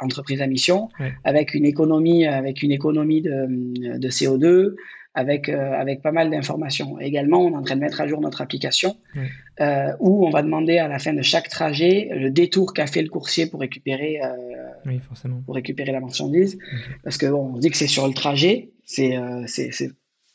l'entreprise 0.01 0.41
à 0.41 0.47
mission, 0.47 0.89
avec 1.25 1.55
une 1.55 1.65
économie, 1.67 2.27
avec 2.27 2.63
une 2.63 2.71
économie 2.71 3.21
de, 3.21 3.99
de 3.99 4.09
CO2, 4.09 4.77
avec, 5.15 5.49
euh, 5.49 5.73
avec 5.73 6.03
pas 6.03 6.13
mal 6.13 6.31
d'informations. 6.31 6.99
Également, 7.01 7.41
on 7.45 7.53
est 7.53 7.57
en 7.57 7.63
train 7.63 7.77
de 7.77 7.81
mettre 7.81 8.01
à 8.01 8.07
jour 8.07 8.21
notre 8.21 8.41
application 8.41 8.97
euh, 9.61 9.93
où 10.01 10.27
on 10.27 10.31
va 10.31 10.43
demander 10.43 10.79
à 10.79 10.89
la 10.89 10.99
fin 10.99 11.13
de 11.13 11.23
chaque 11.23 11.49
trajet 11.49 12.09
le 12.13 12.31
détour 12.31 12.73
qu'a 12.73 12.87
fait 12.87 13.03
le 13.03 13.09
coursier 13.09 13.47
pour 13.47 13.61
récupérer, 13.61 14.21
euh, 14.23 14.99
forcément. 15.01 15.43
Pour 15.45 15.55
récupérer 15.55 15.93
la 15.93 16.01
marchandise. 16.01 16.59
Parce 17.03 17.19
que 17.19 17.27
bon, 17.27 17.53
on 17.55 17.59
dit 17.59 17.71
que 17.71 17.77
c'est 17.77 17.89
sur 17.89 18.07
le 18.07 18.15
trajet, 18.15 18.71
c'est 18.85 19.17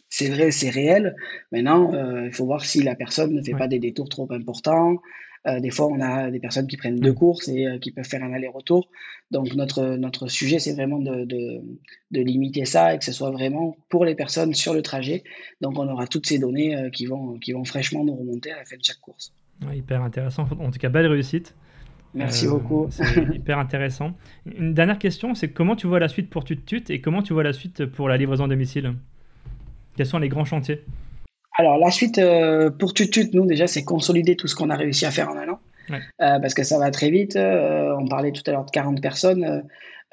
c'est 0.10 0.30
vrai, 0.30 0.52
c'est 0.52 0.70
réel. 0.70 1.16
Maintenant, 1.52 1.92
il 2.24 2.32
faut 2.34 2.46
voir 2.46 2.64
si 2.64 2.84
la 2.84 2.94
personne 2.94 3.34
ne 3.34 3.42
fait 3.42 3.54
pas 3.54 3.68
des 3.68 3.80
détours 3.80 4.10
trop 4.10 4.32
importants, 4.32 4.98
euh, 5.46 5.60
des 5.60 5.72
fois, 5.72 5.88
on 5.88 6.00
a 6.00 6.32
des 6.32 6.40
personnes 6.40 6.68
qui 6.68 6.78
prennent 6.78 7.00
deux 7.00 7.12
mm. 7.12 7.16
courses 7.16 7.48
et 7.50 7.68
euh, 7.68 7.78
qui 7.78 7.92
peuvent 7.92 8.06
faire 8.06 8.24
un 8.24 8.32
aller-retour. 8.32 8.90
Donc, 9.32 9.54
notre, 9.56 9.96
notre 9.98 10.28
sujet, 10.28 10.60
c'est 10.60 10.74
vraiment 10.74 11.00
de, 11.00 11.26
de, 11.26 11.62
de, 12.12 12.22
limiter 12.22 12.66
ça 12.66 12.94
et 12.94 13.00
que 13.00 13.04
ce 13.04 13.12
soit 13.12 13.32
vraiment 13.32 13.76
pour 13.90 14.06
les 14.06 14.16
personnes 14.16 14.54
sur 14.54 14.74
le 14.74 14.82
trajet. 14.82 15.24
Donc, 15.60 15.78
on 15.78 15.88
aura 15.88 16.08
toutes 16.08 16.28
ces 16.28 16.40
données 16.40 16.76
euh, 16.76 16.90
qui, 16.90 17.08
vont, 17.08 17.38
qui 17.40 17.52
vont 17.52 17.66
fraîchement 17.66 18.06
nous 18.06 18.16
remonter 18.16 18.52
à 18.52 18.58
la 18.58 18.66
fin 18.66 18.78
de 18.78 18.84
chaque 18.84 19.02
course. 19.02 19.34
hyper 19.74 20.02
intéressant. 20.02 20.48
En 20.60 20.72
tout 20.72 20.80
cas, 20.80 20.90
belle 20.90 21.08
réussite. 21.08 21.56
Merci 22.14 22.48
beaucoup. 22.48 22.88
C'est 22.92 23.04
hyper 23.34 23.58
intéressant. 23.58 24.14
Une 24.46 24.74
dernière 24.74 25.00
question, 25.00 25.34
c'est 25.34 25.50
comment 25.50 25.76
tu 25.76 25.88
vois 25.88 26.00
la 26.00 26.08
suite 26.08 26.30
pour 26.30 26.46
TutTut 26.46 26.84
et 26.90 27.02
comment 27.02 27.24
tu 27.24 27.34
vois 27.34 27.44
la 27.44 27.54
suite 27.54 27.86
pour 27.86 28.08
la 28.08 28.18
livraison 28.18 28.46
à 28.46 28.48
domicile? 28.48 28.94
Quels 29.98 30.06
sont 30.06 30.20
les 30.20 30.30
grands 30.30 30.46
chantiers? 30.46 30.84
Alors, 31.56 31.78
la 31.78 31.92
suite 31.92 32.18
euh, 32.18 32.70
pour 32.72 32.94
Tutut, 32.94 33.30
nous, 33.34 33.46
déjà, 33.46 33.68
c'est 33.68 33.84
consolider 33.84 34.36
tout 34.36 34.48
ce 34.48 34.56
qu'on 34.56 34.70
a 34.70 34.76
réussi 34.76 35.06
à 35.06 35.12
faire 35.12 35.30
en 35.30 35.38
un 35.38 35.50
an. 35.50 35.60
Euh, 35.92 36.40
parce 36.40 36.54
que 36.54 36.64
ça 36.64 36.80
va 36.80 36.92
très 36.92 37.10
vite. 37.10 37.36
Euh, 37.36 37.96
on 38.00 38.08
parlait 38.08 38.32
tout 38.32 38.44
à 38.48 38.52
l'heure 38.52 38.66
de 38.66 38.72
40 38.72 39.02
personnes. 39.02 39.64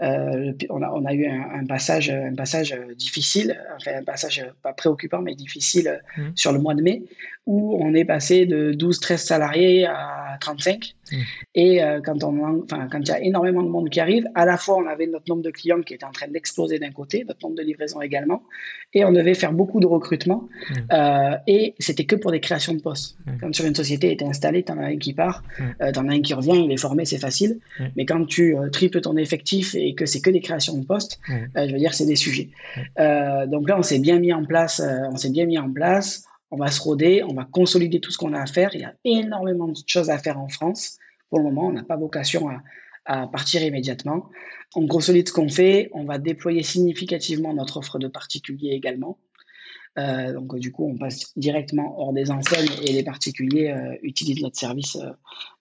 Euh, 0.02 0.52
on, 0.70 0.82
a, 0.82 0.90
on, 0.90 1.04
a, 1.04 1.12
eu 1.12 1.26
un, 1.26 1.66
passage, 1.66 2.10
un 2.10 2.34
passage 2.34 2.74
difficile, 2.96 3.60
enfin 3.76 3.92
un 3.96 4.02
passage 4.02 4.46
pas 4.62 4.72
préoccupant 4.72 5.20
mais 5.20 5.34
difficile 5.34 6.00
mmh. 6.16 6.22
sur 6.36 6.52
le 6.52 6.58
mois 6.58 6.74
de 6.74 6.80
mai, 6.80 7.02
où 7.46 7.78
on 7.82 7.94
est 7.94 8.04
passé 8.04 8.46
de 8.46 8.72
12-13 8.72 9.16
salariés 9.16 9.86
à 9.86 10.36
35. 10.40 10.94
Mmh. 11.10 11.16
Et 11.56 11.82
euh, 11.82 12.00
quand, 12.04 12.22
on, 12.22 12.62
enfin, 12.62 12.88
quand 12.90 13.00
il 13.00 13.08
y 13.08 13.12
a 13.12 13.20
énormément 13.20 13.62
de 13.62 13.68
monde 13.68 13.90
qui 13.90 13.98
arrive, 13.98 14.26
à 14.34 14.44
la 14.44 14.56
fois 14.56 14.76
on 14.76 14.86
avait 14.86 15.06
notre 15.06 15.24
nombre 15.28 15.42
de 15.42 15.50
clients 15.50 15.80
qui 15.80 15.94
était 15.94 16.04
en 16.04 16.12
train 16.12 16.28
d'exploser 16.28 16.78
d'un 16.78 16.92
côté, 16.92 17.24
notre 17.26 17.40
nombre 17.42 17.56
de 17.56 17.62
livraisons 17.62 18.00
également, 18.00 18.44
et 18.94 19.04
on 19.04 19.12
devait 19.12 19.34
faire 19.34 19.52
beaucoup 19.52 19.80
de 19.80 19.86
recrutement. 19.86 20.48
Mmh. 20.70 20.74
Euh, 20.92 21.36
et 21.46 21.74
c'était 21.78 22.04
que 22.04 22.16
pour 22.16 22.30
des 22.30 22.40
créations 22.40 22.74
de 22.74 22.80
postes. 22.80 23.16
Quand 23.40 23.52
sur 23.54 23.64
une 23.64 23.74
société 23.74 24.10
est 24.10 24.22
installée, 24.22 24.62
tu 24.62 24.72
en 24.72 24.78
as 24.78 24.86
un 24.86 24.96
qui 24.96 25.12
part, 25.12 25.42
tu 25.58 25.98
en 25.98 26.08
as 26.08 26.12
un 26.12 26.20
qui 26.20 26.34
revient, 26.34 26.62
il 26.64 26.70
est 26.70 26.76
formé, 26.76 27.04
c'est 27.04 27.18
facile. 27.18 27.58
Mais 27.96 28.04
quand 28.04 28.24
tu 28.26 28.56
triples 28.72 29.00
ton 29.00 29.16
effectif 29.16 29.74
et 29.74 29.94
que 29.94 30.06
c'est 30.06 30.20
que 30.20 30.30
des 30.30 30.40
créations 30.40 30.76
de 30.76 30.84
postes, 30.84 31.20
euh, 31.30 31.66
je 31.66 31.72
veux 31.72 31.78
dire, 31.78 31.94
c'est 31.94 32.06
des 32.06 32.16
sujets. 32.16 32.48
Euh, 32.98 33.46
donc 33.46 33.68
là, 33.68 33.78
on 33.78 33.82
s'est 33.82 33.98
bien 33.98 34.18
mis 34.18 34.32
en 34.32 34.44
place, 34.44 34.80
euh, 34.80 35.08
on 35.10 35.16
s'est 35.16 35.30
bien 35.30 35.46
mis 35.46 35.58
en 35.58 35.70
place. 35.70 36.24
On 36.50 36.56
va 36.56 36.70
se 36.70 36.80
roder, 36.80 37.22
on 37.22 37.34
va 37.34 37.44
consolider 37.44 38.00
tout 38.00 38.10
ce 38.10 38.18
qu'on 38.18 38.32
a 38.32 38.40
à 38.40 38.46
faire. 38.46 38.70
Il 38.74 38.80
y 38.80 38.84
a 38.84 38.94
énormément 39.04 39.68
de 39.68 39.76
choses 39.86 40.10
à 40.10 40.18
faire 40.18 40.38
en 40.38 40.48
France 40.48 40.98
pour 41.30 41.38
le 41.38 41.44
moment, 41.44 41.68
on 41.68 41.72
n'a 41.72 41.84
pas 41.84 41.96
vocation 41.96 42.48
à, 43.06 43.26
partir 43.28 43.62
immédiatement. 43.62 44.28
En 44.74 44.82
gros 44.82 45.00
solide, 45.00 45.28
ce 45.28 45.32
qu'on 45.32 45.48
fait, 45.48 45.88
on 45.92 46.04
va 46.04 46.18
déployer 46.18 46.62
significativement 46.62 47.54
notre 47.54 47.78
offre 47.78 47.98
de 47.98 48.08
particuliers 48.08 48.70
également. 48.72 49.18
Euh, 49.98 50.32
donc 50.32 50.56
du 50.58 50.70
coup, 50.70 50.86
on 50.86 50.96
passe 50.96 51.32
directement 51.36 51.98
hors 51.98 52.12
des 52.12 52.30
enseignes 52.30 52.70
et 52.86 52.92
les 52.92 53.02
particuliers 53.02 53.70
euh, 53.70 53.96
utilisent 54.02 54.42
notre 54.42 54.58
service 54.58 54.96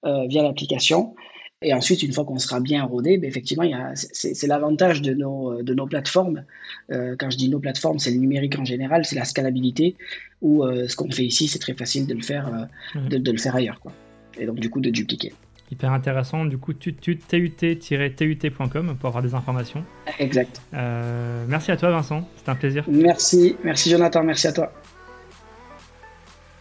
euh, 0.06 0.28
via 0.28 0.44
l'application. 0.44 1.16
Et 1.62 1.74
ensuite, 1.74 2.04
une 2.04 2.14
fois 2.14 2.24
qu'on 2.24 2.40
sera 2.40 2.62
bien 2.62 2.84
rodé, 2.84 3.18
ben, 3.18 3.28
effectivement, 3.28 3.66
c'est 3.96 4.48
l'avantage 4.48 5.02
de 5.02 5.14
nos, 5.14 5.62
de 5.62 5.74
nos 5.74 5.88
plateformes. 5.88 6.44
quand 6.90 7.30
je 7.30 7.38
dis 7.38 7.50
nos 7.50 7.60
plateformes, 7.60 8.00
c'est 8.00 8.12
le 8.12 8.18
numérique 8.18 8.58
en 8.58 8.66
général, 8.66 9.04
c'est 9.04 9.18
la 9.18 9.26
scalabilité, 9.26 9.96
où 10.42 10.66
ce 10.66 10.96
qu'on 10.96 11.12
fait 11.12 11.26
ici, 11.26 11.50
c'est 11.50 11.60
très 11.60 11.74
facile 11.74 12.08
de 12.08 12.14
le 12.14 12.22
faire, 12.22 12.70
de, 12.96 13.18
de, 13.18 13.32
le 13.32 13.38
faire 13.38 13.56
ailleurs. 13.56 13.82
Quoi. 13.82 13.92
Et 14.38 14.46
donc, 14.46 14.60
du 14.60 14.70
coup, 14.70 14.80
de 14.80 14.90
dupliquer. 14.90 15.34
Hyper 15.72 15.92
intéressant. 15.92 16.46
Du 16.46 16.58
coup, 16.58 16.74
tut-tut-tut.com 16.74 18.96
pour 19.00 19.08
avoir 19.08 19.22
des 19.22 19.36
informations. 19.36 19.84
Exact. 20.18 20.60
Euh, 20.74 21.46
merci 21.48 21.72
à 21.72 21.78
toi, 21.78 21.92
Vincent. 21.92 22.28
C'était 22.38 22.50
un 22.50 22.56
plaisir. 22.56 22.84
Merci. 22.88 23.56
Merci, 23.64 23.92
Jonathan. 23.92 24.24
Merci 24.24 24.48
à 24.48 24.54
toi. 24.54 24.74